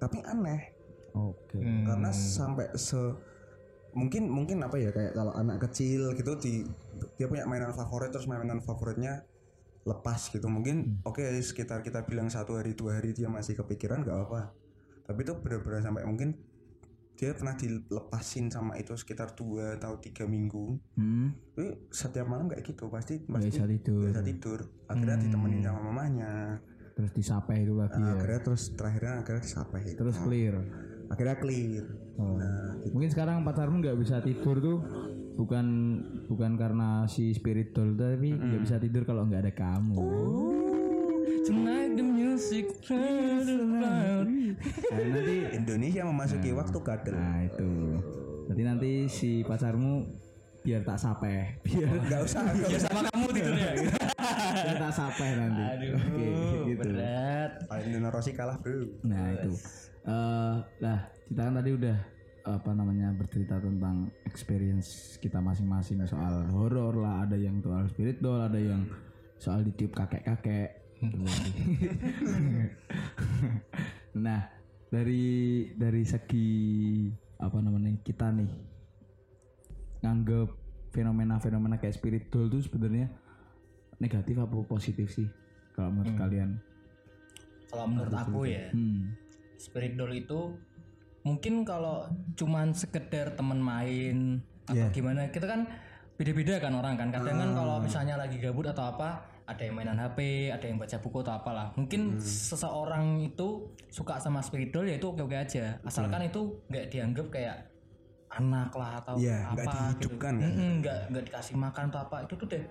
tapi 0.00 0.18
aneh 0.24 0.74
Oke. 1.14 1.62
Hmm. 1.62 1.86
karena 1.86 2.10
sampai 2.10 2.74
se 2.74 2.98
mungkin 3.94 4.26
mungkin 4.26 4.58
apa 4.66 4.74
ya 4.74 4.90
kayak 4.90 5.14
kalau 5.14 5.30
anak 5.38 5.62
kecil 5.70 6.10
gitu 6.18 6.34
di 6.42 6.66
dia 7.14 7.30
punya 7.30 7.46
mainan 7.46 7.70
favorit 7.70 8.10
terus 8.10 8.26
mainan 8.26 8.58
favoritnya 8.58 9.22
lepas 9.86 10.34
gitu 10.34 10.50
mungkin 10.50 10.98
oke 11.06 11.22
sekitar 11.38 11.86
kita 11.86 12.02
bilang 12.02 12.26
satu 12.26 12.58
hari 12.58 12.74
dua 12.74 12.98
hari 12.98 13.14
dia 13.14 13.30
masih 13.30 13.54
kepikiran 13.54 14.02
nggak 14.02 14.18
apa 14.26 14.50
tapi 15.06 15.22
itu 15.22 15.38
benar-benar 15.38 15.84
sampai 15.84 16.02
mungkin 16.02 16.34
dia 17.14 17.30
pernah 17.30 17.54
dilepasin 17.54 18.46
sama 18.48 18.74
itu 18.74 18.90
sekitar 18.92 19.32
dua 19.32 19.74
atau 19.74 19.96
tiga 19.96 20.24
minggu 20.24 20.78
Hmm. 20.94 21.30
tapi 21.50 21.86
setiap 21.88 22.26
malam 22.26 22.46
kayak 22.46 22.64
gitu 22.64 22.86
pasti 22.88 23.22
pasti 23.22 23.48
bisa 23.48 23.64
tidur. 23.64 24.04
bisa 24.04 24.20
tidur 24.20 24.58
akhirnya 24.84 25.16
ditemenin 25.18 25.62
sama 25.62 25.80
mamanya 25.84 26.58
Terus 26.94 27.10
disapeh 27.10 27.58
itu 27.60 27.74
lagi 27.74 27.98
Nah, 27.98 28.06
ya. 28.08 28.14
akhirnya 28.16 28.40
terus 28.40 28.62
terakhirnya 28.70 29.14
akhirnya 29.18 29.42
disapeh 29.42 29.82
itu. 29.84 29.98
Terus 29.98 30.16
clear. 30.16 30.54
akhirnya 31.04 31.36
clear 31.36 31.84
Oh. 32.14 32.38
nah 32.38 32.78
Mungkin 32.86 33.10
sekarang 33.10 33.42
pacarmu 33.42 33.78
nggak 33.80 33.98
bisa 33.98 34.18
tidur 34.20 34.56
tuh 34.56 34.78
bukan 35.34 35.66
bukan 36.24 36.54
karena 36.54 37.02
si 37.04 37.30
spirit 37.30 37.74
doll 37.74 37.92
tapi 37.92 38.30
nggak 38.30 38.62
bisa 38.62 38.78
tidur 38.78 39.02
kalau 39.02 39.26
nggak 39.26 39.42
ada 39.42 39.52
kamu. 39.52 39.98
tonight 41.42 41.92
the 41.92 42.04
music 42.04 42.78
turns 42.80 43.50
around. 43.50 44.13
Nah, 44.62 44.98
nanti 44.98 45.36
Indonesia 45.54 46.02
memasuki 46.06 46.50
waktu 46.54 46.78
kadel 46.80 47.14
nah 47.14 47.38
itu. 47.44 47.70
Nanti 48.50 48.62
nanti 48.62 48.90
si 49.08 49.30
pacarmu 49.44 50.04
biar 50.64 50.80
tak 50.82 50.98
sapeh. 50.98 51.60
Biar 51.60 51.88
nggak 52.08 52.20
usah 52.24 52.40
nggak 52.40 52.70
usah. 52.72 52.88
sama 52.88 53.00
kamu 53.12 53.26
tidurnya. 53.36 53.68
biar 54.64 54.78
tak 54.80 54.92
sapeh 54.96 55.30
nanti. 55.36 55.62
Aduh, 55.62 55.90
oke 55.96 56.28
gitu. 56.72 56.80
berat. 56.80 57.52
Valentino 57.68 58.08
Rossi 58.08 58.32
kalah 58.32 58.56
bro. 58.60 58.88
Nah 59.04 59.24
itu. 59.36 59.52
Eh 60.04 60.56
lah 60.80 60.98
kita 61.28 61.40
kan 61.40 61.54
tadi 61.60 61.70
udah 61.76 61.98
apa 62.44 62.70
namanya 62.76 63.08
bercerita 63.16 63.56
tentang 63.56 64.12
experience 64.28 65.16
kita 65.16 65.40
masing-masing 65.40 66.04
soal 66.08 66.48
horor 66.52 66.96
lah. 66.96 67.28
Ada 67.28 67.36
yang 67.36 67.60
soal 67.60 67.88
spiritual 67.88 68.40
ada 68.40 68.60
yang 68.60 68.84
soal 69.44 69.60
ditiup 69.60 69.92
kakek-kakek 69.92 70.84
nah 74.14 74.46
dari 74.88 75.26
dari 75.74 76.02
segi 76.06 76.50
apa 77.36 77.58
namanya 77.58 77.90
kita 78.00 78.30
nih 78.30 78.50
nganggep 80.00 80.48
fenomena-fenomena 80.94 81.82
kayak 81.82 81.98
spiritual 81.98 82.46
tuh 82.46 82.62
sebenarnya 82.62 83.10
negatif 83.98 84.38
apa 84.38 84.54
positif 84.62 85.10
sih 85.10 85.26
kalau 85.74 85.90
menurut 85.90 86.14
kalian 86.14 86.50
Kalau 87.66 87.90
menurut 87.90 88.14
aku 88.14 88.46
ya, 88.46 88.70
hmm. 88.70 89.18
spirit 89.58 89.98
doll 89.98 90.14
itu 90.14 90.54
mungkin 91.26 91.66
kalau 91.66 92.06
cuman 92.38 92.70
sekedar 92.70 93.34
temen 93.34 93.58
main 93.58 94.38
atau 94.70 94.86
Iya. 94.86 94.94
gimana 94.94 95.26
kita 95.34 95.50
kan 95.50 95.66
beda-beda 96.14 96.62
kan 96.62 96.70
orang 96.70 96.94
kan 96.94 97.10
kadang 97.10 97.34
kan 97.34 97.50
Ah. 97.50 97.56
kalau 97.58 97.76
misalnya 97.82 98.14
lagi 98.14 98.38
gabut 98.38 98.70
atau 98.70 98.94
apa 98.94 99.26
ada 99.44 99.60
yang 99.60 99.76
mainan 99.76 100.00
HP 100.00 100.48
ada 100.48 100.64
yang 100.64 100.80
baca 100.80 100.96
buku 101.00 101.18
atau 101.20 101.34
apalah. 101.36 101.66
Hmm. 101.72 101.84
mungkin 101.84 102.00
seseorang 102.20 103.20
itu 103.20 103.68
suka 103.92 104.16
sama 104.16 104.40
spirit 104.40 104.72
doll 104.72 104.88
ya 104.88 104.96
itu 104.96 105.12
oke-oke 105.12 105.36
aja. 105.36 105.76
Asalkan 105.84 106.24
itu 106.24 106.64
nggak 106.72 106.86
dianggap 106.88 107.26
kayak 107.28 107.56
anak 108.32 108.72
lah 108.74 108.98
atau 109.04 109.14
nggak 109.20 109.44
apa 109.52 109.74
gitu. 110.00 110.16
kan. 110.16 110.34
Nggak 110.40 110.98
nggak 111.12 111.24
dikasih 111.28 111.54
makan 111.60 111.84
atau 111.92 112.00
apa 112.08 112.16
itu 112.24 112.34
tuh 112.40 112.48
deh 112.48 112.64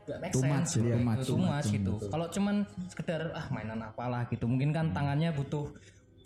nggak 0.00 0.18
make 0.22 0.32
Too 0.34 0.42
sense 0.42 0.70
ya, 0.74 0.96
gitu. 0.96 0.98
much, 1.06 1.26
Too 1.26 1.38
much, 1.38 1.50
much 1.50 1.68
gitu. 1.76 1.92
kalau 2.08 2.26
cuman 2.32 2.56
sekedar 2.88 3.20
ah 3.34 3.46
mainan 3.50 3.82
apalah 3.82 4.22
gitu. 4.30 4.46
Mungkin 4.46 4.70
kan 4.70 4.94
tangannya 4.94 5.34
butuh 5.34 5.66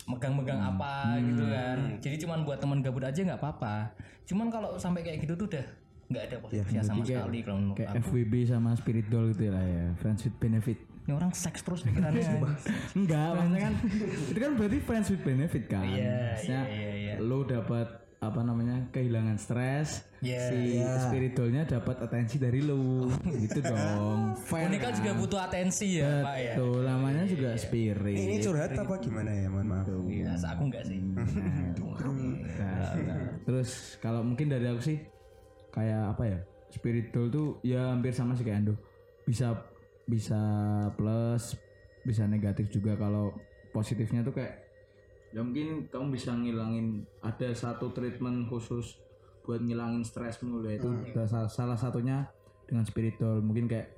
megang-megang 0.05 0.61
apa 0.61 1.17
gitu 1.17 1.43
kan. 1.49 1.77
Jadi 1.97 2.15
cuman 2.21 2.45
buat 2.45 2.61
teman 2.61 2.85
gabut 2.85 3.01
aja 3.01 3.17
nggak 3.25 3.41
apa-apa. 3.41 3.89
Cuman 4.29 4.53
kalau 4.53 4.77
sampai 4.77 5.01
kayak 5.01 5.25
gitu 5.25 5.33
tuh 5.33 5.49
udah 5.49 5.65
nggak 6.05 6.23
ada 6.29 6.37
positifnya 6.37 6.81
sama 6.85 7.01
sekali 7.01 7.39
kalau 7.41 7.57
menurut 7.61 7.77
kayak 7.81 7.89
aku. 7.91 8.01
FWB 8.05 8.33
sama 8.45 8.69
spirit 8.77 9.07
doll 9.09 9.27
gitu 9.33 9.49
lah 9.49 9.65
ya. 9.65 9.85
Friends 9.97 10.21
with 10.25 10.37
benefit. 10.37 10.77
Ini 11.05 11.11
orang 11.13 11.31
seks 11.33 11.59
terus 11.61 11.81
pikirannya. 11.85 12.29
Enggak 12.99 13.29
maksudnya 13.37 13.61
kan 13.61 13.73
itu 14.29 14.39
kan 14.41 14.51
berarti 14.57 14.77
friends 14.81 15.07
with 15.13 15.23
benefit 15.25 15.63
kan? 15.69 15.85
Iya, 15.85 16.17
Maksudnya 16.33 16.61
iya, 16.69 16.89
iya, 16.93 16.93
iya. 16.93 17.13
lo 17.21 17.45
dapat 17.45 18.05
apa 18.25 18.41
namanya 18.41 18.89
kehilangan 18.89 19.37
stres 19.37 20.01
Iya, 20.25 20.41
si 20.49 20.81
spiritolnya 21.05 21.69
dapat 21.69 22.01
atensi 22.01 22.41
dari 22.41 22.65
lo. 22.65 23.05
Gitu 23.21 23.61
dong. 23.61 24.33
Fair 24.49 24.73
boneka 24.73 24.89
juga 24.97 25.11
butuh 25.13 25.39
atensi 25.45 26.01
ya 26.01 26.25
pak 26.25 26.35
ya. 26.41 26.53
Tuh 26.57 26.81
namanya 26.81 27.23
juga 27.29 27.53
spirit. 27.53 28.17
Ini 28.17 28.41
curhat 28.41 28.73
apa 28.73 28.97
gimana 28.97 29.29
ya? 29.29 29.45
Mohon 29.53 29.67
maaf. 29.69 29.85
Iya, 30.09 30.33
aku 30.33 30.61
enggak 30.65 30.83
sih. 30.89 30.97
Nah, 32.65 33.41
terus 33.45 33.97
kalau 34.01 34.21
mungkin 34.21 34.49
dari 34.49 34.65
aku 34.69 34.81
sih 34.81 34.97
kayak 35.75 36.15
apa 36.15 36.23
ya 36.23 36.39
spiritual 36.71 37.27
tuh 37.27 37.47
ya 37.61 37.91
hampir 37.91 38.15
sama 38.15 38.33
sih 38.33 38.47
kayak 38.47 38.63
Ando 38.63 38.75
bisa 39.27 39.53
bisa 40.07 40.39
plus 40.95 41.59
bisa 42.07 42.23
negatif 42.25 42.71
juga 42.71 42.95
kalau 42.95 43.35
positifnya 43.75 44.23
tuh 44.23 44.31
kayak 44.31 44.65
ya 45.35 45.43
mungkin 45.43 45.91
kamu 45.91 46.15
bisa 46.15 46.31
ngilangin 46.31 47.03
ada 47.19 47.51
satu 47.51 47.91
treatment 47.91 48.47
khusus 48.47 48.95
buat 49.45 49.61
ngilangin 49.61 50.01
stresmu 50.01 50.65
ya 50.65 50.81
itu. 50.81 50.89
Udah 50.89 51.27
salah, 51.29 51.49
salah 51.49 51.77
satunya 51.77 52.25
dengan 52.65 52.83
spiritual. 52.83 53.45
Mungkin 53.45 53.69
kayak 53.69 53.93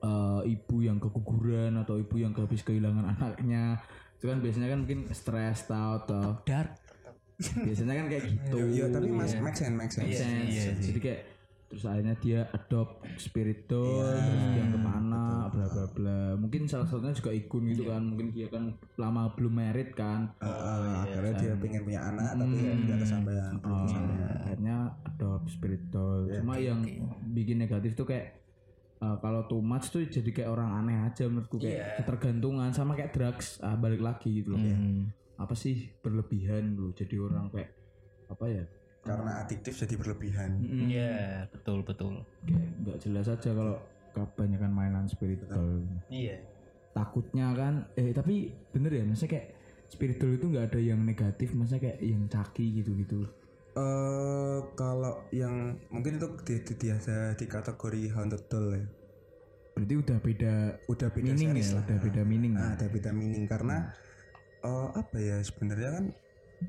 eh, 0.00 0.40
ibu 0.48 0.76
yang 0.80 0.96
keguguran 0.96 1.76
atau 1.76 2.00
ibu 2.00 2.16
yang 2.16 2.32
habis 2.32 2.64
kehilangan 2.64 3.04
anaknya. 3.18 3.78
Itu 4.16 4.32
kan 4.32 4.40
biasanya 4.40 4.72
kan 4.72 4.78
mungkin 4.88 5.10
stres 5.12 5.68
tau 5.68 6.00
atau 6.02 6.40
dark 6.48 6.78
biasanya 7.62 7.94
kan 7.94 8.06
kayak 8.06 8.24
gitu. 8.28 8.56
Iya 8.70 8.86
tapi 8.88 9.08
mas 9.08 9.32
make 9.36 9.54
sense 9.54 9.74
make 9.74 9.92
sense. 9.92 10.14
sense. 10.14 10.82
jadi 10.82 11.00
kayak 11.00 11.20
terus 11.66 11.88
akhirnya 11.88 12.12
dia 12.20 12.40
adopt 12.52 13.00
spiritual 13.16 14.12
terus 14.12 14.44
dia 14.52 14.64
ke 14.68 14.76
mana 14.76 15.48
bla 15.48 15.66
bla 15.66 15.86
bla. 15.88 16.20
Mungkin 16.36 16.68
salah 16.68 16.84
satunya 16.84 17.16
juga 17.16 17.32
ikun 17.32 17.64
gitu 17.66 17.88
kan 17.88 18.04
mungkin 18.04 18.28
dia 18.28 18.44
kan 18.46 18.76
lama 18.94 19.32
belum 19.32 19.54
merit 19.56 19.96
kan. 19.96 20.28
Eh, 20.36 20.48
akhirnya 21.00 21.32
dia 21.32 21.52
pengen 21.56 21.80
punya 21.82 22.00
anak 22.04 22.36
tapi 22.36 22.54
tidak 22.60 22.98
kesampaian 23.00 23.52
Oh, 23.64 23.88
kesampaian. 23.88 24.36
akhirnya 24.36 24.76
adopt 25.02 25.46
spiritual 25.48 26.28
cuma 26.28 26.54
yang 26.56 26.84
bikin 27.32 27.56
negatif 27.56 27.96
tuh 27.96 28.04
kayak 28.04 28.36
eh, 29.00 29.16
kalau 29.18 29.48
too 29.48 29.64
much 29.64 29.88
tuh 29.88 30.04
jadi 30.04 30.28
kayak 30.28 30.52
orang 30.52 30.76
aneh 30.76 30.98
aja 31.02 31.24
menurutku 31.24 31.56
kayak 31.56 32.04
ketergantungan 32.04 32.68
sama 32.70 32.92
kayak 32.92 33.16
drugs 33.16 33.56
ah, 33.58 33.74
balik 33.74 34.04
lagi 34.04 34.44
gitu 34.44 34.52
loh 34.52 34.60
kayak 34.60 34.80
apa 35.36 35.54
sih 35.54 35.90
berlebihan 36.00 36.74
loh 36.74 36.92
jadi 36.92 37.16
orang 37.18 37.48
kayak 37.48 37.70
apa 38.28 38.44
ya? 38.46 38.64
Karena 39.02 39.42
adiktif 39.42 39.74
jadi 39.76 39.94
berlebihan. 39.98 40.50
iya 40.86 41.44
betul 41.50 41.82
betul. 41.82 42.22
Kayak 42.42 42.68
nggak 42.80 42.98
jelas 43.02 43.26
aja 43.26 43.50
kalau 43.50 43.76
kebanyakan 44.12 44.70
mainan 44.70 45.06
spiritual. 45.06 45.82
Iya. 46.06 46.38
Takutnya 46.92 47.50
kan 47.52 47.88
eh 47.94 48.12
tapi 48.12 48.52
bener 48.70 48.92
ya 48.92 49.02
maksudnya 49.02 49.32
kayak 49.34 49.48
spiritual 49.88 50.32
itu 50.32 50.46
nggak 50.48 50.66
ada 50.70 50.80
yang 50.80 51.00
negatif 51.00 51.52
maksudnya 51.52 51.90
kayak 51.90 51.98
yang 52.00 52.24
caki 52.26 52.78
gitu 52.78 52.92
gitu 52.94 53.20
Eh 53.72 54.58
kalau 54.76 55.24
yang 55.32 55.72
mungkin 55.88 56.20
itu 56.20 56.28
di, 56.44 56.54
di, 56.60 56.72
di, 56.76 56.86
ada 56.92 57.32
di 57.32 57.48
kategori 57.48 58.12
haunted 58.12 58.44
doll 58.46 58.68
ya. 58.70 58.84
berarti 59.72 59.94
udah 59.96 60.18
beda 60.20 60.54
Udah 60.86 61.08
beda 61.08 61.32
meaning 61.32 61.56
ya 61.56 61.72
lah. 61.72 61.84
udah 61.88 61.98
beda 61.98 62.22
meaning 62.22 62.52
Nah, 62.52 62.76
ada 62.76 62.86
beda 62.92 63.10
meaning. 63.10 63.48
Karena 63.48 63.88
eh, 64.62 64.88
apa 64.94 65.16
ya 65.18 65.36
sebenarnya 65.42 65.90
kan 65.98 66.04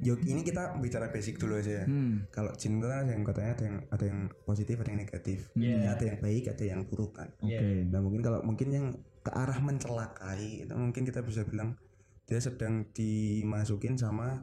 Yuk 0.01 0.25
ini 0.25 0.41
kita 0.41 0.73
bicara 0.81 1.13
basic 1.13 1.37
dulu 1.37 1.59
aja 1.59 1.83
ya. 1.83 1.85
hmm. 1.85 2.33
Kalau 2.33 2.49
jin 2.57 2.81
itu 2.81 2.87
kan 2.89 3.05
ada 3.05 3.11
yang 3.13 3.21
katanya 3.21 3.51
ada 3.53 3.63
yang 3.69 3.77
ada 3.93 4.05
yang 4.09 4.19
positif, 4.47 4.75
ada 4.81 4.89
yang 4.89 5.01
negatif. 5.05 5.37
Ya, 5.53 5.93
ada 5.93 6.03
yang 6.09 6.17
baik, 6.17 6.43
ada 6.49 6.63
yang 6.65 6.81
buruk 6.89 7.11
kan. 7.13 7.29
oke 7.37 7.69
Nah 7.93 7.99
mungkin 8.01 8.21
kalau 8.25 8.39
mungkin 8.41 8.67
yang 8.73 8.87
ke 9.21 9.31
arah 9.31 9.59
mencelakai 9.61 10.65
itu 10.65 10.73
mungkin 10.73 11.03
kita 11.05 11.21
bisa 11.21 11.45
bilang 11.45 11.77
dia 12.25 12.39
sedang 12.41 12.89
dimasukin 12.95 13.99
sama 13.99 14.41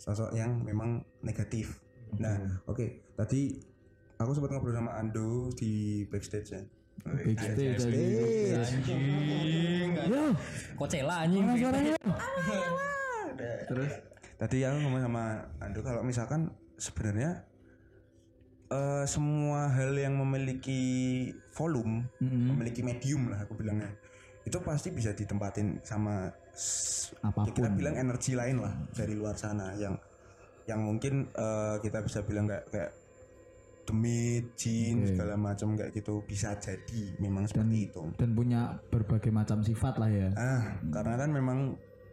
sosok 0.00 0.32
yang 0.32 0.64
memang 0.64 1.04
negatif. 1.20 1.82
Nah 2.16 2.62
oke 2.64 3.12
tadi 3.18 3.60
aku 4.16 4.30
sempat 4.32 4.56
ngobrol 4.56 4.72
sama 4.72 4.96
Ando 4.96 5.52
di 5.52 6.02
backstage 6.08 6.48
ya. 6.54 6.62
Backstage 7.04 7.76
tadi 7.76 8.02
yo 10.08 10.22
kok 10.74 10.88
cela 10.88 11.14
anjing. 11.22 11.42
terus? 13.66 13.92
Tadi 14.34 14.62
aku 14.62 14.76
ngomong 14.78 15.02
sama 15.02 15.24
Ando 15.58 15.80
kalau 15.82 16.00
misalkan 16.00 16.46
sebenarnya 16.74 17.42
eh, 18.68 19.04
semua 19.04 19.66
hal 19.68 19.92
yang 19.92 20.14
memiliki 20.14 20.80
volume, 21.50 22.06
memiliki 22.20 22.80
medium 22.80 23.28
lah 23.28 23.42
aku 23.42 23.58
bilangnya, 23.58 23.90
itu 24.44 24.58
pasti 24.60 24.88
bisa 24.88 25.10
ditempatin 25.10 25.82
sama 25.82 26.30
s- 26.52 27.10
ya 27.18 27.34
apa 27.34 27.44
pun 27.44 27.52
kita 27.52 27.68
bilang 27.72 27.94
energi 27.96 28.32
lain 28.32 28.62
lah 28.62 28.74
dari 28.92 29.12
luar 29.12 29.34
sana 29.34 29.74
yang 29.74 29.98
yang 30.64 30.80
mungkin 30.80 31.26
eh, 31.28 31.76
kita 31.80 31.98
bisa 32.00 32.22
bilang 32.22 32.46
kayak 32.46 32.64
kayak 32.70 32.90
demit, 33.88 34.52
jin 34.52 35.08
segala 35.08 35.40
macam 35.40 35.72
kayak 35.72 35.96
gitu 35.96 36.20
bisa 36.28 36.52
jadi 36.60 37.16
memang 37.16 37.48
seperti 37.48 37.88
itu. 37.88 38.04
dan 38.20 38.36
punya 38.36 38.76
berbagai 38.92 39.32
macam 39.32 39.64
sifat 39.64 39.96
lah 39.96 40.12
ya 40.12 40.28
Ah, 40.36 40.76
karena 40.92 41.16
kan 41.16 41.32
memang 41.32 41.58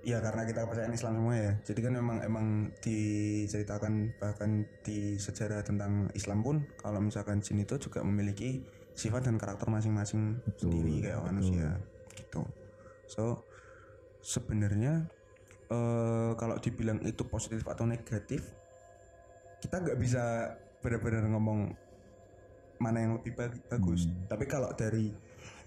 ya 0.05 0.21
karena 0.21 0.45
kita 0.45 0.63
kepercayaan 0.63 0.93
Islam 0.93 1.13
semua 1.17 1.35
ya. 1.35 1.51
Jadi 1.65 1.79
kan 1.81 1.93
memang 1.97 2.17
emang 2.21 2.47
diceritakan 2.79 4.13
bahkan 4.21 4.63
di 4.85 5.17
sejarah 5.17 5.65
tentang 5.65 6.07
Islam 6.13 6.45
pun 6.45 6.61
kalau 6.77 7.01
misalkan 7.01 7.41
jin 7.41 7.65
itu 7.65 7.75
juga 7.81 8.05
memiliki 8.05 8.61
sifat 8.95 9.27
dan 9.27 9.35
karakter 9.35 9.67
masing-masing 9.67 10.39
sendiri 10.55 11.09
kayak 11.09 11.25
manusia 11.25 11.81
gitu. 12.15 12.45
So 13.09 13.43
sebenarnya 14.21 15.09
eh, 15.67 16.31
kalau 16.38 16.55
dibilang 16.61 17.01
itu 17.01 17.25
positif 17.25 17.65
atau 17.65 17.83
negatif 17.83 18.45
kita 19.57 19.81
nggak 19.81 19.97
bisa 19.97 20.53
benar-benar 20.85 21.25
ngomong 21.33 21.73
mana 22.77 22.97
yang 23.01 23.17
lebih 23.17 23.33
bag- 23.33 23.65
bagus. 23.65 24.05
Tapi 24.29 24.45
kalau 24.45 24.69
dari 24.77 25.09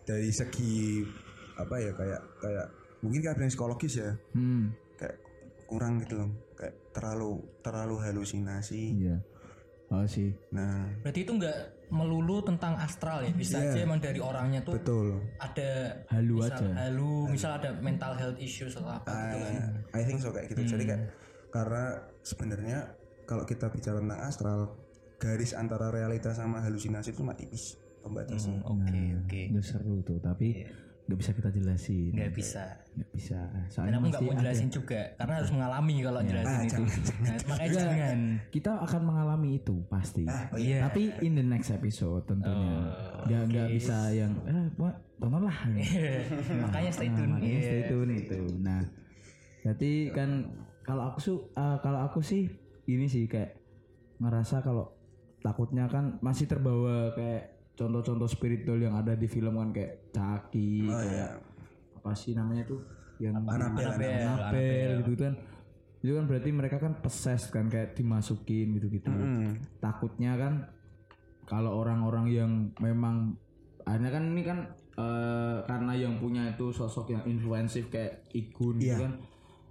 dari 0.06 0.30
segi 0.30 1.02
apa 1.58 1.74
ya 1.82 1.90
kayak 1.90 2.20
kayak 2.38 2.66
mungkin 3.02 3.20
kayak 3.26 3.34
bilang 3.34 3.50
psikologis 3.50 3.98
ya. 3.98 4.14
Hmm. 4.38 4.70
Kayak 4.94 5.18
kurang 5.66 5.98
gitu 6.06 6.14
loh. 6.22 6.30
Kayak 6.54 6.74
terlalu 6.94 7.42
terlalu 7.66 7.96
halusinasi. 7.98 8.82
iya. 8.94 9.18
Oh 9.88 10.04
sih. 10.04 10.36
Nah. 10.52 10.84
Berarti 11.00 11.24
itu 11.24 11.32
nggak 11.32 11.58
melulu 11.88 12.44
tentang 12.44 12.76
astral 12.76 13.24
ya? 13.24 13.32
Bisa 13.32 13.56
aja 13.56 13.80
emang 13.80 13.96
dari 13.96 14.20
orangnya 14.20 14.60
tuh 14.60 14.76
betul. 14.76 15.24
ada 15.40 15.96
halu 16.12 16.44
misal 16.44 16.60
aja. 16.60 16.68
halu 16.84 17.12
misal 17.32 17.50
ada 17.56 17.70
mental 17.80 18.12
health 18.20 18.36
issues 18.36 18.76
atau 18.76 18.92
apa 18.92 19.08
gitu 19.08 19.36
kan? 19.48 19.52
Ah, 19.96 19.96
I 19.96 20.02
think 20.04 20.20
so 20.20 20.28
kayak 20.28 20.52
gitu. 20.52 20.76
Jadi 20.76 20.84
kayak 20.84 21.02
karena 21.48 22.04
sebenarnya 22.20 22.78
kalau 23.24 23.48
kita 23.48 23.72
bicara 23.72 24.04
tentang 24.04 24.20
astral 24.20 24.76
garis 25.18 25.52
antara 25.52 25.90
realita 25.90 26.30
sama 26.30 26.58
halusinasi 26.60 27.10
itu 27.10 27.18
cuma 27.18 27.34
tipis 27.34 27.74
pembatasnya. 28.00 28.62
Hmm, 28.62 28.78
Oke 28.78 29.02
oke. 29.18 29.40
itu 29.50 29.60
seru 29.60 29.98
tuh 30.00 30.18
tapi 30.18 30.62
nggak 31.04 31.18
bisa 31.18 31.32
kita 31.32 31.48
jelasin 31.50 32.12
Nggak 32.12 32.32
bisa. 32.32 32.64
nggak 32.92 33.10
bisa 33.10 33.40
Dan 33.40 33.64
soalnya 33.66 33.96
aku 33.96 34.04
nggak 34.04 34.12
mesti 34.12 34.22
mau 34.22 34.30
ada- 34.30 34.40
jelasin 34.44 34.68
juga 34.68 35.00
karena 35.14 35.32
harus 35.34 35.50
mengalami 35.50 35.94
kalau 35.98 36.20
jelasin 36.20 36.52
Ah, 36.52 36.62
itu. 36.62 36.68
jangan, 36.70 37.00
Nah, 37.18 37.36
makanya 37.48 37.72
jangan. 37.72 38.18
kita 38.48 38.72
akan 38.78 39.02
mengalami 39.02 39.48
itu 39.56 39.76
pasti 39.86 40.24
oh 40.28 40.54
Iya. 40.54 40.78
tapi 40.84 41.02
in 41.20 41.32
the 41.32 41.42
next 41.42 41.70
episode 41.70 42.22
tentunya 42.22 42.76
Oh, 42.84 43.24
nggak 43.24 43.42
nggak 43.48 43.68
bisa 43.72 43.98
yang 44.12 44.32
eh 44.44 44.68
buat 44.74 44.94
tontonlah 45.16 45.56
makanya 46.62 46.90
stay 46.90 47.08
Nah, 47.08 47.16
tune. 47.16 47.30
makanya 47.32 47.50
Iya. 47.50 47.64
stay 47.64 47.82
tune 47.88 48.12
itu. 48.14 48.40
Nah, 48.60 48.80
berarti 49.58 49.92
kan 50.12 50.30
kalau 50.82 51.02
aku 51.04 51.18
su 51.18 51.32
eh, 51.50 51.76
kalau 51.80 52.00
aku 52.02 52.20
sih 52.20 52.46
ini 52.84 53.04
sih 53.04 53.24
kayak 53.24 53.56
ngerasa 54.18 54.60
kalau 54.60 54.92
takutnya 55.38 55.86
kan 55.86 56.18
masih 56.18 56.44
terbawa 56.44 57.12
kayak 57.12 57.54
contoh-contoh 57.74 58.26
spiritual 58.26 58.76
yang 58.76 58.94
ada 58.94 59.14
di 59.14 59.24
film 59.24 59.54
kan 59.54 59.70
kayak 59.70 60.10
Chucky, 60.10 60.82
Oh 60.84 60.98
kayak 60.98 61.14
ya. 61.14 61.28
apa 61.94 62.10
sih 62.12 62.34
namanya 62.34 62.66
tuh 62.66 62.82
yang 63.18 63.38
Annabelle, 63.38 63.94
Annabelle 63.98 64.94
gitu 65.04 65.14
kan. 65.16 65.34
Itu 65.98 66.14
kan 66.14 66.24
berarti 66.26 66.50
mereka 66.50 66.76
kan 66.78 66.98
possessed 66.98 67.50
kan 67.50 67.66
kayak 67.66 67.94
dimasukin 67.94 68.74
gitu-gitu. 68.74 69.10
Hmm. 69.10 69.58
Takutnya 69.78 70.34
kan 70.34 70.54
kalau 71.44 71.74
orang-orang 71.76 72.26
yang 72.28 72.52
memang 72.78 73.34
akhirnya 73.82 74.10
kan 74.10 74.24
ini 74.28 74.42
kan 74.42 74.58
eh, 74.94 75.58
karena 75.64 75.92
yang 75.94 76.18
punya 76.18 76.50
itu 76.50 76.70
sosok 76.70 77.10
yang 77.10 77.22
influensif 77.24 77.88
kayak 77.88 78.26
Igun 78.30 78.76
gitu 78.76 78.90
Iya. 78.90 78.98
kan 79.00 79.12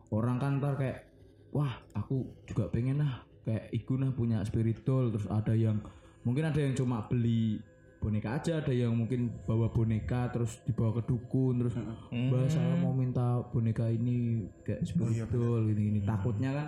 orang 0.09 0.37
kan 0.37 0.51
ntar 0.57 0.73
kayak 0.73 1.05
wah 1.51 1.69
aku 1.91 2.23
juga 2.43 2.67
pengen 2.67 3.03
lah 3.03 3.19
kayak 3.47 3.71
Igun 3.71 4.03
lah 4.03 4.11
punya 4.11 4.43
spiritual 4.43 5.07
terus 5.15 5.23
ada 5.31 5.55
yang 5.55 5.79
mungkin 6.27 6.51
ada 6.51 6.59
yang 6.59 6.75
cuma 6.75 7.07
beli 7.07 7.63
boneka 7.97 8.35
aja 8.35 8.59
ada 8.59 8.75
yang 8.75 8.91
mungkin 8.93 9.31
bawa 9.47 9.71
boneka 9.71 10.29
terus 10.35 10.59
dibawa 10.67 10.99
ke 10.99 11.07
dukun 11.07 11.63
terus 11.63 11.73
mbak 12.11 12.45
saya 12.51 12.75
mau 12.77 12.91
minta 12.91 13.41
boneka 13.49 13.87
ini 13.87 14.45
kayak 14.67 14.83
spiritual 14.83 15.63
gini 15.65 15.81
gini 15.95 15.99
takutnya 16.03 16.51
kan 16.51 16.67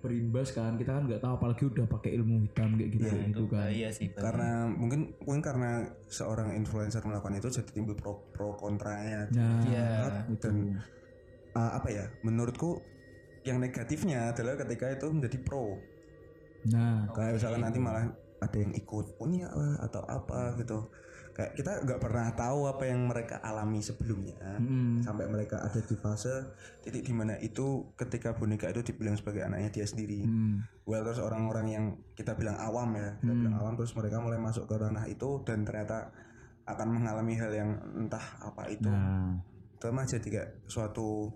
berimbas 0.00 0.56
kan 0.56 0.80
kita 0.80 0.96
kan 0.96 1.04
nggak 1.04 1.20
tahu 1.20 1.36
apalagi 1.36 1.62
udah 1.68 1.84
pakai 1.84 2.16
ilmu 2.16 2.48
hitam 2.48 2.72
kayak 2.72 2.90
gitu 2.96 3.04
gitu 3.04 3.44
kan 3.52 3.68
Iya 3.68 3.88
sih. 3.92 4.08
Karena 4.16 4.64
mungkin 4.72 5.12
mungkin 5.28 5.44
karena 5.44 5.92
seorang 6.08 6.56
influencer 6.56 7.04
melakukan 7.04 7.36
itu 7.36 7.48
jadi 7.60 7.70
timbul 7.76 7.92
pro 8.00 8.24
pro 8.32 8.56
kontranya. 8.56 9.28
nah 9.28 9.60
Iya. 9.60 10.24
Dan 10.40 10.80
uh, 11.52 11.70
apa 11.76 11.88
ya? 11.92 12.08
Menurutku 12.24 12.80
yang 13.44 13.58
negatifnya 13.60 14.32
adalah 14.32 14.56
ketika 14.60 14.92
itu 14.92 15.06
menjadi 15.08 15.38
pro. 15.40 15.80
nah 16.68 17.08
Kayak 17.16 17.40
misalkan 17.40 17.60
nanti 17.64 17.78
malah 17.80 18.04
ada 18.40 18.56
yang 18.56 18.72
ikut 18.72 19.16
punya 19.16 19.48
lah 19.52 19.80
atau 19.84 20.04
apa 20.04 20.56
gitu. 20.60 20.88
Kayak 21.30 21.56
kita 21.56 21.72
nggak 21.86 22.00
pernah 22.02 22.26
tahu 22.36 22.68
apa 22.68 22.84
yang 22.90 23.06
mereka 23.06 23.38
alami 23.40 23.80
sebelumnya 23.80 24.60
mm, 24.60 25.06
sampai 25.06 25.30
mereka 25.30 25.62
ada 25.62 25.78
di 25.78 25.94
fase 25.96 26.52
titik 26.84 27.06
di 27.06 27.14
mana 27.14 27.38
itu 27.38 27.94
ketika 27.96 28.34
boneka 28.34 28.68
itu 28.68 28.82
dibilang 28.92 29.16
sebagai 29.16 29.46
anaknya 29.46 29.70
dia 29.72 29.86
sendiri. 29.88 30.26
mm, 30.26 30.84
Well 30.84 31.06
terus 31.06 31.22
orang-orang 31.22 31.66
yang 31.70 31.84
kita 32.12 32.36
bilang 32.36 32.60
awam 32.60 32.92
ya, 32.98 33.16
kita 33.22 33.32
bilang 33.32 33.56
awam 33.56 33.72
terus 33.78 33.94
mereka 33.96 34.20
mulai 34.20 34.36
masuk 34.42 34.68
ke 34.68 34.74
ranah 34.74 35.06
itu 35.08 35.40
dan 35.46 35.64
ternyata 35.64 36.12
akan 36.68 36.88
mengalami 36.92 37.34
hal 37.38 37.52
yang 37.54 37.70
entah 37.96 38.26
apa 38.42 38.68
itu. 38.68 38.90
nah 38.90 39.38
mah 39.80 40.04
jadi 40.04 40.28
kayak 40.28 40.50
suatu 40.68 41.32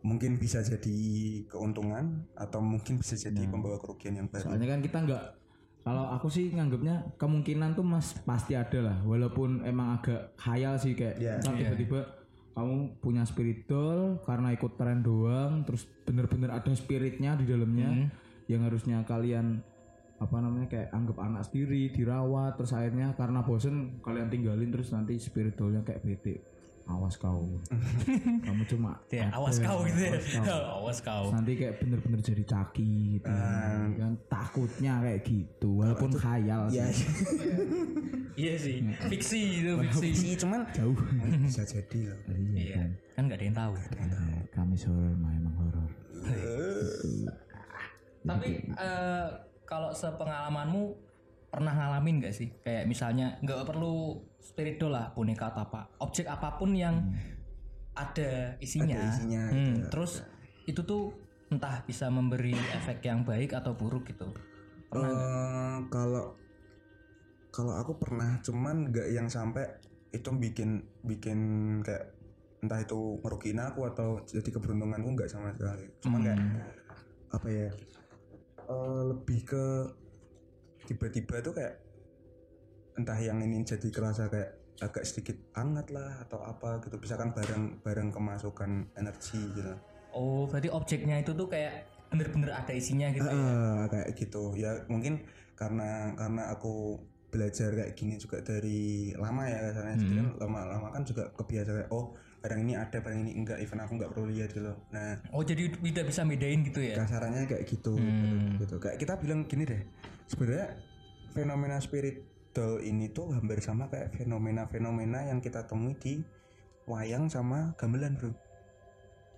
mungkin 0.00 0.40
bisa 0.40 0.64
jadi 0.64 0.96
keuntungan 1.44 2.24
atau 2.32 2.64
mungkin 2.64 2.96
bisa 2.96 3.20
jadi 3.20 3.44
pembawa 3.44 3.76
kerugian 3.76 4.16
yang 4.16 4.28
baru. 4.32 4.48
soalnya 4.48 4.68
kan 4.72 4.80
kita 4.80 4.98
nggak 5.04 5.24
kalau 5.80 6.04
aku 6.12 6.28
sih 6.28 6.52
nganggapnya 6.52 7.16
kemungkinan 7.16 7.72
tuh 7.72 7.84
mas 7.84 8.16
pasti 8.24 8.52
ada 8.56 8.80
lah 8.80 8.96
walaupun 9.04 9.64
emang 9.64 10.00
agak 10.00 10.36
khayal 10.36 10.76
sih 10.76 10.92
kayak 10.92 11.16
Iya. 11.20 11.40
ntar 11.40 11.56
tiba-tiba 11.56 12.00
kamu 12.52 13.00
punya 13.00 13.24
spiritual 13.24 14.20
karena 14.24 14.52
ikut 14.52 14.76
tren 14.76 15.00
doang 15.00 15.64
terus 15.64 15.88
bener-bener 16.04 16.52
ada 16.52 16.72
spiritnya 16.76 17.36
di 17.36 17.48
dalamnya 17.48 18.12
yang 18.50 18.66
harusnya 18.66 19.00
kalian 19.06 19.62
apa 20.20 20.36
namanya 20.36 20.68
kayak 20.68 20.92
anggap 20.92 21.16
anak 21.16 21.48
sendiri 21.48 21.88
dirawat 21.96 22.60
terus 22.60 22.76
akhirnya 22.76 23.16
karena 23.16 23.40
bosen 23.40 24.04
kalian 24.04 24.28
tinggalin 24.28 24.68
terus 24.68 24.92
nanti 24.92 25.16
spiritualnya 25.16 25.80
kayak 25.80 26.04
bete 26.04 26.44
awas 26.90 27.14
kau 27.14 27.46
kamu 28.46 28.62
cuma 28.66 28.98
Ya, 29.08 29.26
ada, 29.26 29.32
awas 29.32 29.56
kau 29.58 29.82
gitu 29.82 30.00
ya. 30.00 30.10
awas 30.10 30.26
kau. 30.40 30.62
Awas 30.76 30.98
kau. 31.00 31.24
Nanti 31.30 31.52
kayak 31.54 31.74
bener-bener 31.78 32.20
jadi 32.20 32.42
caki 32.44 32.90
gitu 33.16 33.30
kan 33.96 34.12
takutnya 34.26 34.92
kayak 35.00 35.20
gitu 35.22 35.68
walaupun 35.76 36.10
khayal 36.12 36.66
sih 36.68 36.78
Ya, 36.78 36.86
Iya 38.32 38.54
sih. 38.56 38.76
Fiksi 39.10 39.38
itu 39.60 39.72
fiksi. 39.84 40.08
sih 40.14 40.32
cuman 40.36 40.64
jauh 40.70 40.96
bisa 41.40 41.62
jadi 41.62 41.98
loh. 42.08 42.18
iya 42.28 42.56
Iya. 42.56 42.74
kan 42.76 42.90
Kan 43.10 43.22
nggak 43.26 43.36
ada 43.36 43.44
yang 43.44 43.56
tahu. 43.56 43.72
Kami 44.50 44.74
horror 44.76 44.90
mah 45.14 45.32
emang 45.32 45.54
horor 45.56 45.88
Tapi 48.20 48.48
eh, 48.68 49.28
kalau 49.64 49.90
sepengalamanmu 49.90 50.82
pernah 51.46 51.72
ngalamin 51.72 52.22
gak 52.22 52.32
sih? 52.32 52.48
Kayak 52.60 52.86
misalnya 52.86 53.38
nggak 53.40 53.66
perlu 53.66 54.22
spiritual 54.40 54.92
lah 54.96 55.12
boneka 55.12 55.52
atau 55.52 55.68
apa, 55.68 55.80
objek 56.00 56.26
apa 56.26 56.56
pun 56.56 56.72
yang 56.74 57.12
ada 57.94 58.56
isinya. 58.58 58.96
Ada 58.96 59.08
isinya, 59.14 59.42
Hmm, 59.52 59.56
gitu 59.56 59.80
ya. 59.84 59.88
Terus 59.92 60.12
itu 60.66 60.80
tuh 60.84 61.04
entah 61.50 61.82
bisa 61.84 62.08
memberi 62.08 62.54
efek 62.54 63.04
yang 63.04 63.22
baik 63.22 63.52
atau 63.54 63.76
buruk 63.76 64.08
gitu. 64.08 64.32
Pernah? 64.90 65.10
Eh, 65.10 65.78
kalau 65.90 66.24
kalau 67.50 67.74
aku 67.74 67.98
pernah 67.98 68.38
cuman 68.40 68.94
nggak 68.94 69.08
yang 69.10 69.26
sampai 69.26 69.66
itu 70.10 70.30
bikin 70.34 70.82
bikin 71.02 71.38
kayak 71.82 72.14
entah 72.60 72.80
itu 72.82 73.18
ngerugiin 73.22 73.58
aku 73.62 73.88
atau 73.90 74.20
jadi 74.26 74.46
keberuntunganku 74.52 75.16
nggak 75.16 75.30
sama 75.30 75.54
sekali 75.54 75.86
cuman 76.04 76.20
kayak 76.26 76.40
apa 77.30 77.48
ya 77.48 77.68
eh, 78.70 79.02
lebih 79.10 79.40
ke 79.46 79.64
tiba-tiba 80.86 81.40
tuh 81.40 81.54
kayak 81.54 81.74
entah 83.00 83.16
yang 83.16 83.40
ini 83.40 83.64
jadi 83.64 83.88
kerasa 83.88 84.28
kayak 84.28 84.60
agak 84.80 85.04
sedikit 85.04 85.36
hangat 85.56 85.88
lah 85.92 86.24
atau 86.24 86.40
apa 86.44 86.80
gitu. 86.84 86.96
Misalkan 87.00 87.32
barang 87.32 87.84
barang 87.84 88.08
kemasukan 88.12 88.92
energi 88.96 89.40
gitu. 89.56 89.72
Oh, 90.12 90.44
berarti 90.48 90.68
objeknya 90.72 91.20
itu 91.20 91.32
tuh 91.36 91.46
kayak 91.48 91.86
bener-bener 92.10 92.50
ada 92.50 92.72
isinya 92.74 93.08
gitu. 93.14 93.24
ya? 93.24 93.32
Ah, 93.32 93.82
kayak 93.86 94.08
gitu. 94.16 94.52
Ya 94.56 94.82
mungkin 94.90 95.22
karena 95.54 96.16
karena 96.16 96.50
aku 96.50 96.98
belajar 97.30 97.70
kayak 97.70 97.94
gini 97.94 98.18
juga 98.18 98.42
dari 98.42 99.14
lama 99.14 99.46
ya 99.46 99.70
jadi 99.70 100.18
kan 100.18 100.28
lama-lama 100.42 100.90
kan 100.90 101.06
juga 101.06 101.30
kebiasa 101.30 101.70
kayak 101.78 101.90
oh 101.94 102.10
barang 102.42 102.60
ini 102.66 102.74
ada 102.74 102.98
barang 102.98 103.20
ini 103.22 103.32
enggak. 103.38 103.62
Even 103.62 103.78
aku 103.78 104.00
nggak 104.00 104.10
perlu 104.10 104.34
lihat 104.34 104.50
gitu 104.50 104.74
nah 104.90 105.14
Oh, 105.30 105.46
jadi 105.46 105.70
tidak 105.70 106.10
bisa 106.10 106.26
bedain 106.26 106.66
gitu 106.66 106.80
ya? 106.82 106.98
kasarannya 106.98 107.46
kayak 107.46 107.68
gitu. 107.70 107.94
Gitu. 108.58 108.74
Kayak 108.82 108.96
kita 108.98 109.14
bilang 109.22 109.46
gini 109.46 109.62
deh 109.62 109.78
sebenarnya 110.26 110.74
fenomena 111.30 111.78
spiritual 112.50 112.72
ini 112.90 113.04
tuh 113.16 113.26
hampir 113.36 113.58
sama 113.68 113.84
kayak 113.92 114.08
fenomena-fenomena 114.18 115.18
yang 115.30 115.38
kita 115.46 115.60
temui 115.68 115.92
di 116.02 116.10
wayang 116.90 117.24
sama 117.34 117.56
gamelan 117.78 118.12
bro 118.18 118.30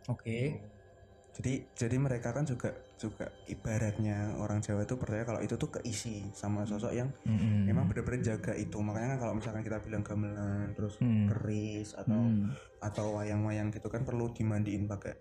Oke. 0.08 0.32
jadi 1.36 1.50
jadi 1.80 1.96
mereka 2.06 2.28
kan 2.36 2.44
juga 2.52 2.68
juga 3.02 3.24
ibaratnya 3.52 4.12
orang 4.42 4.58
Jawa 4.64 4.80
itu 4.86 4.94
percaya 5.00 5.22
kalau 5.28 5.40
itu 5.44 5.54
tuh 5.62 5.70
keisi 5.74 6.08
sama 6.40 6.60
sosok 6.70 6.92
yang 6.98 7.08
Mm-mm. 7.26 7.62
memang 7.68 7.84
benar-benar 7.88 8.20
jaga 8.30 8.50
itu 8.62 8.76
makanya 8.86 9.06
kan 9.12 9.18
kalau 9.22 9.34
misalkan 9.38 9.62
kita 9.66 9.78
bilang 9.86 10.02
gamelan 10.08 10.66
terus 10.76 10.94
Hmm. 11.00 11.28
keris 11.28 11.86
atau 12.00 12.20
atau 12.84 13.04
wayang-wayang 13.16 13.68
gitu 13.74 13.88
kan 13.94 14.02
perlu 14.08 14.22
dimandiin 14.36 14.84
pakai 14.92 15.12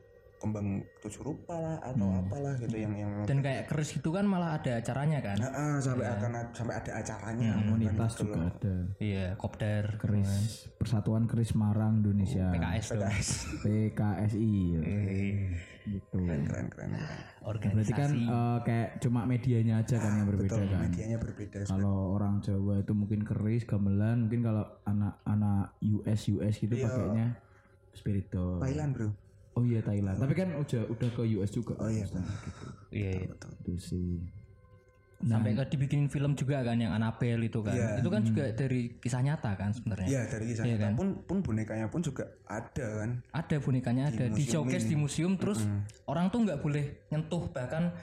kembang 0.42 0.68
tujuh 1.00 1.22
rupa 1.22 1.54
lah 1.54 1.78
atau 1.80 2.10
apalah 2.12 2.58
gitu 2.58 2.74
yang 2.76 2.94
yang 2.94 3.12
Dan 3.24 3.40
kayak 3.40 3.70
keris 3.70 3.94
itu 3.94 4.10
kan 4.10 4.26
malah 4.26 4.58
ada 4.58 4.82
acaranya 4.82 5.22
kan? 5.22 5.38
Ah, 5.38 5.48
ah, 5.48 5.76
sampai 5.78 6.10
akan 6.10 6.32
ad- 6.36 6.52
sampai 6.52 6.74
ada 6.76 6.92
acaranya. 6.98 7.50
Kan 7.54 7.62
komunitas 7.64 8.12
gitu 8.12 8.22
juga 8.24 8.36
loh. 8.36 8.50
ada. 8.50 8.76
Iya, 8.98 9.28
kopdar. 9.38 9.86
keris 9.96 10.32
Persatuan 10.76 11.30
Keris 11.30 11.54
Marang 11.54 12.02
Indonesia. 12.02 12.50
PKS 12.50 12.88
dong. 12.92 13.06
PKS. 13.06 13.30
PKSI 13.62 14.56
Eh, 14.82 15.54
gitu. 15.84 16.18
Keren 16.20 16.42
keren 16.44 16.68
keren. 16.68 16.90
Organisasi. 17.42 17.74
berarti 17.74 17.94
kan 17.96 18.12
eh, 18.14 18.60
kayak 18.64 18.90
cuma 19.00 19.20
medianya 19.24 19.76
aja 19.78 19.96
kan 19.96 20.12
yang 20.16 20.28
berbeda 20.28 20.50
betul 20.52 20.66
kan? 20.68 20.82
medianya 20.84 21.18
berbeda 21.18 21.58
kalau 21.66 22.14
orang 22.14 22.38
Jawa 22.40 22.80
itu 22.80 22.94
mungkin 22.94 23.22
keris 23.22 23.64
gamelan 23.64 24.26
mungkin 24.26 24.42
kalau 24.42 24.62
anak-anak 24.84 25.74
US 25.82 26.30
US 26.30 26.56
gitu 26.56 26.74
pakainya 26.78 27.34
spiritual 27.92 28.62
Thailand 28.62 28.94
bro 28.94 29.10
oh 29.54 29.64
iya 29.64 29.80
Thailand 29.80 30.16
tapi 30.16 30.34
kan 30.34 30.50
udah 30.54 30.82
udah 30.88 31.10
ke 31.10 31.22
US 31.34 31.50
juga 31.50 31.74
oh 31.78 31.88
iya 31.88 32.04
gitu 32.04 32.20
Iya, 32.92 33.10
iya. 33.14 33.28
betul 33.28 33.52
itu 33.58 33.74
sih 33.78 34.20
Sampai 35.22 35.54
ke 35.54 35.62
dibikinin 35.70 36.10
film 36.10 36.34
juga 36.34 36.66
kan 36.66 36.74
yang 36.76 36.98
Annabelle 36.98 37.46
itu 37.46 37.62
kan. 37.62 37.78
Iya. 37.78 38.02
Itu 38.02 38.10
kan 38.10 38.26
juga 38.26 38.50
dari 38.52 38.98
kisah 38.98 39.22
nyata 39.22 39.54
kan 39.54 39.70
sebenarnya. 39.70 40.10
Iya 40.10 40.22
dari 40.26 40.50
kisah 40.50 40.66
Iya 40.66 40.74
nyata 40.74 40.82
kan? 40.82 40.94
pun 40.98 41.08
pun 41.22 41.38
bonekanya 41.40 41.86
pun 41.86 42.02
juga 42.02 42.26
ada 42.50 42.88
kan 42.98 43.22
Ada 43.30 43.62
bonekanya 43.62 44.10
ada 44.10 44.26
di 44.26 44.34
museum 44.34 44.66
showcase 44.66 44.82
ini. 44.82 44.90
di 44.90 44.96
museum 44.98 45.34
terus 45.38 45.62
orang 46.04 46.34
tuh 46.34 46.42
nggak 46.42 46.58
boleh 46.60 47.06
nyentuh 47.08 47.54
bahkan 47.54 47.94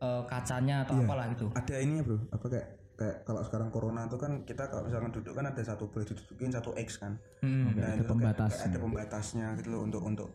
eh, 0.00 0.22
kacanya 0.24 0.80
atau 0.82 0.96
Iya. 0.96 1.04
apalah 1.04 1.26
gitu. 1.28 1.46
ada 1.52 1.74
ininya 1.76 2.02
bro 2.02 2.18
apa 2.26 2.46
kayak 2.48 2.66
kayak 3.02 3.16
kalau 3.24 3.42
sekarang 3.42 3.68
corona 3.68 4.06
tuh 4.06 4.14
kan 4.16 4.32
kita 4.40 4.64
kalau 4.64 4.86
misalkan 4.86 5.10
duduk 5.10 5.34
kan 5.34 5.42
ada 5.44 5.58
satu 5.58 5.86
boleh 5.86 6.06
didudukin 6.06 6.48
satu 6.48 6.70
x 6.72 6.96
kan 6.96 7.18
Hmm. 7.38 7.66
Ada 7.68 7.98
itu 7.98 8.06
kayak- 8.06 8.38
kayak 8.38 8.62
ada 8.64 8.78
pembatasnya 8.78 9.46
gitu 9.56 9.68
loh 9.68 9.82
untuk 9.82 9.98
untuk 10.00 10.28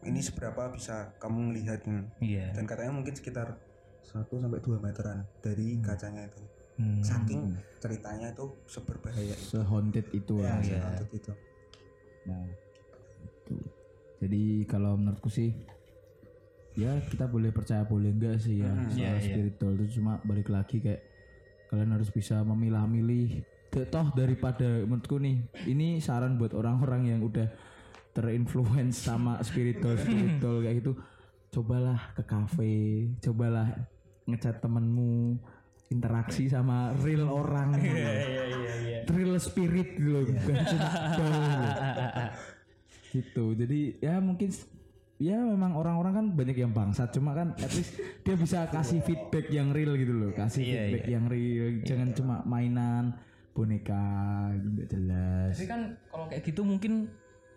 ini 0.00 0.16
seberapa 0.18 0.72
bisa 0.72 1.12
kamu 1.14 1.52
melihat 1.52 1.84
Iya. 2.18 2.48
dan 2.50 2.64
katanya 2.64 2.92
mungkin 2.94 3.12
sekitar 3.12 3.60
1 4.02 4.40
sampai 4.40 4.58
2 4.58 4.80
meteran 4.80 5.28
dari 5.38 5.76
kacanya 5.78 6.24
itu 6.24 6.40
Hmm. 6.74 6.98
saking 6.98 7.52
ceritanya 7.78 8.28
itu 8.30 8.48
seberbahaya 8.64 9.30
itu 9.30 9.44
Se-haunted 9.52 10.06
itu 10.10 10.34
ya, 10.36 10.48
lah. 10.48 10.58
iya. 10.58 10.80
seperti 10.96 11.16
itu 11.18 11.32
Nah, 12.24 12.40
itu. 13.20 13.56
Jadi 14.18 14.42
kalau 14.64 14.96
menurutku 14.96 15.28
sih 15.28 15.52
ya 16.74 16.98
kita 17.04 17.28
boleh 17.28 17.50
percaya 17.50 17.84
boleh 17.84 18.10
enggak 18.10 18.40
sih 18.40 18.58
ya 18.58 18.72
soal 18.88 18.90
Iya, 18.90 19.10
iya. 19.12 19.20
spiritual 19.22 19.76
itu 19.76 20.00
cuma 20.00 20.18
balik 20.22 20.48
lagi 20.48 20.80
kayak 20.80 21.04
kalian 21.74 21.90
harus 21.98 22.14
bisa 22.14 22.46
memilah-milih 22.46 23.42
toh 23.90 24.14
daripada 24.14 24.86
menurutku 24.86 25.18
nih 25.18 25.42
ini 25.66 25.98
saran 25.98 26.38
buat 26.38 26.54
orang-orang 26.54 27.10
yang 27.10 27.20
udah 27.26 27.50
terinfluence 28.14 29.02
sama 29.02 29.42
spiritual 29.42 29.98
spiritual 29.98 30.62
kayak 30.62 30.78
gitu 30.78 30.94
cobalah 31.50 32.14
ke 32.14 32.22
kafe 32.22 32.74
cobalah 33.18 33.74
ngecat 34.30 34.62
temenmu 34.62 35.42
interaksi 35.92 36.48
sama 36.48 36.94
real 37.02 37.28
orang 37.28 37.76
gitu. 37.76 37.98
Iya 37.98 38.12
iya 38.22 38.74
iya. 38.80 38.98
real 39.10 39.36
spirit 39.42 39.98
gitu 39.98 40.10
loh 40.10 40.22
bukan 40.24 40.56
cuma 40.70 40.88
doll 41.18 41.34
gitu. 42.14 42.24
gitu 43.14 43.44
jadi 43.58 43.80
ya 43.98 44.14
mungkin 44.22 44.54
ya 45.18 45.38
memang 45.38 45.78
orang-orang 45.78 46.12
kan 46.14 46.26
banyak 46.34 46.56
yang 46.58 46.72
bangsat. 46.74 47.14
Cuma 47.14 47.34
kan 47.34 47.54
at 47.58 47.70
least 47.72 47.96
dia 48.26 48.34
bisa 48.34 48.66
kasih 48.70 49.00
feedback 49.02 49.46
yang 49.50 49.70
real 49.70 49.94
gitu 49.94 50.14
loh. 50.14 50.30
Kasih 50.34 50.62
Iya, 50.62 50.74
feedback 50.90 51.06
yang 51.10 51.24
real. 51.30 51.66
Jangan 51.86 52.08
cuma 52.14 52.36
mainan 52.46 53.14
boneka 53.54 54.04
gitu, 54.58 54.66
nggak 54.74 54.88
jelas. 54.90 55.52
Tapi 55.54 55.68
kan 55.70 55.80
kalau 56.10 56.26
kayak 56.26 56.42
gitu 56.42 56.62
mungkin 56.66 57.06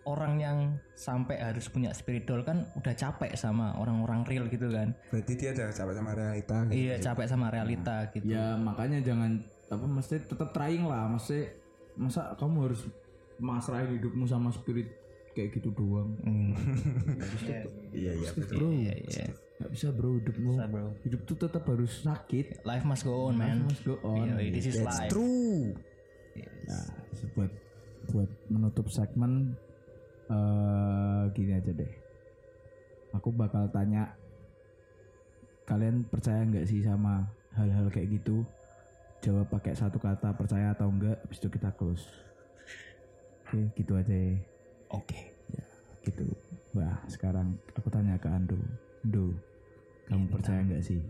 orang 0.08 0.40
yang 0.40 0.58
sampai 0.96 1.36
harus 1.36 1.68
punya 1.68 1.92
spiritual 1.92 2.40
kan 2.40 2.64
udah 2.80 2.94
capek 2.96 3.36
sama 3.36 3.76
orang-orang 3.76 4.24
real 4.24 4.48
gitu 4.48 4.72
kan. 4.72 4.96
berarti 5.12 5.32
dia 5.36 5.52
ada 5.52 5.68
capek 5.68 5.94
sama 6.00 6.10
realita 6.16 6.56
gitu. 6.64 6.72
Iya 6.80 6.94
capek 7.02 7.26
sama 7.28 7.46
realita 7.52 7.96
gitu. 8.16 8.24
ya 8.24 8.56
makanya 8.56 9.04
jangan 9.04 9.44
apa 9.68 9.84
mesti 9.84 10.24
tetap 10.24 10.48
trying 10.56 10.88
lah. 10.88 11.12
Mesti 11.12 11.38
masa 12.00 12.32
kamu 12.40 12.72
harus 12.72 12.88
masrahin 13.36 14.00
hidupmu 14.00 14.24
sama 14.24 14.48
spirit 14.48 14.88
kayak 15.38 15.54
gitu 15.54 15.70
doang 15.70 16.18
Hmm. 16.20 16.50
iya 17.92 18.10
iya 18.12 18.30
betul 18.34 18.56
bro 18.58 18.68
Iya 18.72 18.94
iya. 18.98 19.26
nggak 19.56 19.70
bisa 19.70 19.86
bro 19.90 20.10
hidupmu 20.16 20.50
Bisa, 20.52 20.66
bro. 20.66 20.86
hidup 21.00 21.20
tuh 21.24 21.36
tetap 21.36 21.62
harus 21.64 21.92
sakit 22.00 22.46
Life 22.62 22.84
must 22.84 23.02
go 23.02 23.26
on 23.26 23.34
man. 23.34 23.62
must 23.64 23.82
go 23.82 23.94
on 24.02 24.26
Iya, 24.34 24.50
this 24.50 24.66
is 24.66 24.78
life. 24.78 25.06
true 25.08 25.78
Nah, 26.64 26.84
buat 27.32 27.50
buat 28.08 28.30
menutup 28.46 28.86
segmen 28.88 29.56
eh 30.28 31.22
gini 31.32 31.50
aja 31.52 31.72
deh. 31.72 31.88
Aku 33.10 33.32
bakal 33.32 33.66
tanya 33.68 34.14
kalian 35.64 36.04
percaya 36.04 36.44
nggak 36.44 36.62
sih 36.62 36.80
sama 36.80 37.26
hal-hal 37.52 37.88
kayak 37.88 38.14
gitu? 38.14 38.44
Jawab 39.18 39.50
pakai 39.50 39.74
satu 39.74 39.98
kata 39.98 40.30
percaya 40.30 40.70
atau 40.70 40.86
enggak, 40.86 41.18
habis 41.18 41.40
itu 41.40 41.48
kita 41.48 41.74
close. 41.74 42.06
Oke, 43.42 43.66
gitu 43.74 43.96
aja. 43.96 44.12
ya. 44.12 44.36
Oke. 44.90 45.18
Ya, 45.18 45.27
gitu. 46.08 46.26
Wah, 46.72 46.96
sekarang 47.08 47.56
aku 47.76 47.88
tanya 47.92 48.16
ke 48.16 48.28
Ando. 48.28 48.56
Ando, 49.04 49.36
kamu 50.08 50.24
percaya 50.32 50.60
nggak 50.64 50.84
sih 50.84 51.00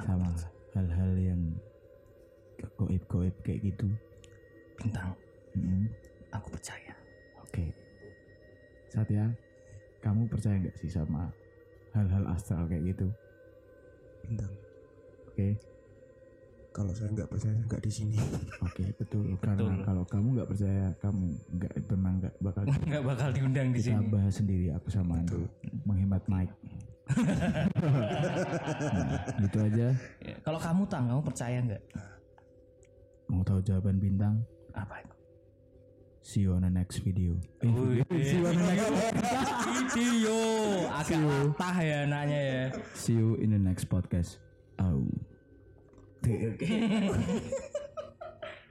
sama 0.00 0.32
hal-hal 0.74 1.12
yang 1.20 1.42
goib-goib 2.80 3.34
kayak 3.44 3.60
gitu? 3.62 3.88
Bintang, 4.80 5.14
Mm-mm. 5.54 5.86
aku 6.32 6.48
percaya. 6.56 6.94
Oke. 7.44 7.70
Saat 8.90 9.08
ya, 9.12 9.28
kamu 10.00 10.26
percaya 10.26 10.56
nggak 10.58 10.76
sih 10.80 10.90
sama 10.90 11.30
hal-hal 11.94 12.24
astral 12.32 12.66
kayak 12.66 12.96
gitu? 12.96 13.06
bintang 14.24 14.52
Oke, 15.28 15.58
kalau 16.74 16.90
saya 16.90 17.06
nggak 17.14 17.30
percaya 17.30 17.54
saya 17.54 17.66
nggak 17.70 17.82
di 17.86 17.92
sini 17.94 18.18
oke 18.58 18.82
betul. 18.98 19.22
Karena 19.38 19.78
kalau 19.86 20.02
kamu 20.02 20.26
nggak 20.34 20.48
percaya, 20.50 20.90
kamu 20.98 21.24
nggak 21.54 21.72
memang 21.94 22.14
nggak 22.18 22.34
bakal 22.42 22.62
Nggak 22.66 23.04
bakal 23.06 23.28
diundang 23.30 23.68
di 23.70 23.78
kita 23.78 23.94
sini. 23.94 24.10
bahas 24.10 24.34
sendiri 24.34 24.66
aku 24.74 24.88
sama 24.90 25.22
Ando 25.22 25.46
menghemat 25.86 26.26
mic. 26.26 26.50
nah, 27.14 27.68
gitu 29.38 29.58
aja. 29.60 29.88
Ya, 30.24 30.34
Kalau 30.42 30.58
kamu 30.58 30.82
tang, 30.90 31.04
kamu 31.06 31.22
percaya 31.22 31.58
nggak? 31.62 31.82
Mau 33.30 33.46
tahu 33.46 33.62
jawaban 33.62 34.02
bintang? 34.02 34.42
Apa 34.74 34.98
itu? 34.98 35.14
See 36.24 36.40
you 36.42 36.56
on 36.56 36.64
the 36.66 36.72
next 36.72 37.04
video. 37.04 37.36
Eh, 37.62 37.68
see 38.24 38.40
you 38.40 38.48
on 38.50 38.56
the 38.56 38.64
next 38.66 38.88
Video 39.94 40.38
agak 40.90 41.20
latah 41.22 41.76
ya 41.78 41.96
anaknya 42.08 42.40
ya. 42.40 42.64
See 42.98 43.14
you 43.14 43.38
in 43.38 43.54
the 43.54 43.62
next 43.62 43.86
podcast. 43.86 44.42
Oh. 46.24 46.56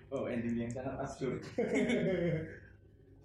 oh 0.13 0.25
ending 0.25 0.57
yang 0.57 0.71
sangat 0.73 0.97
absurd 0.97 1.41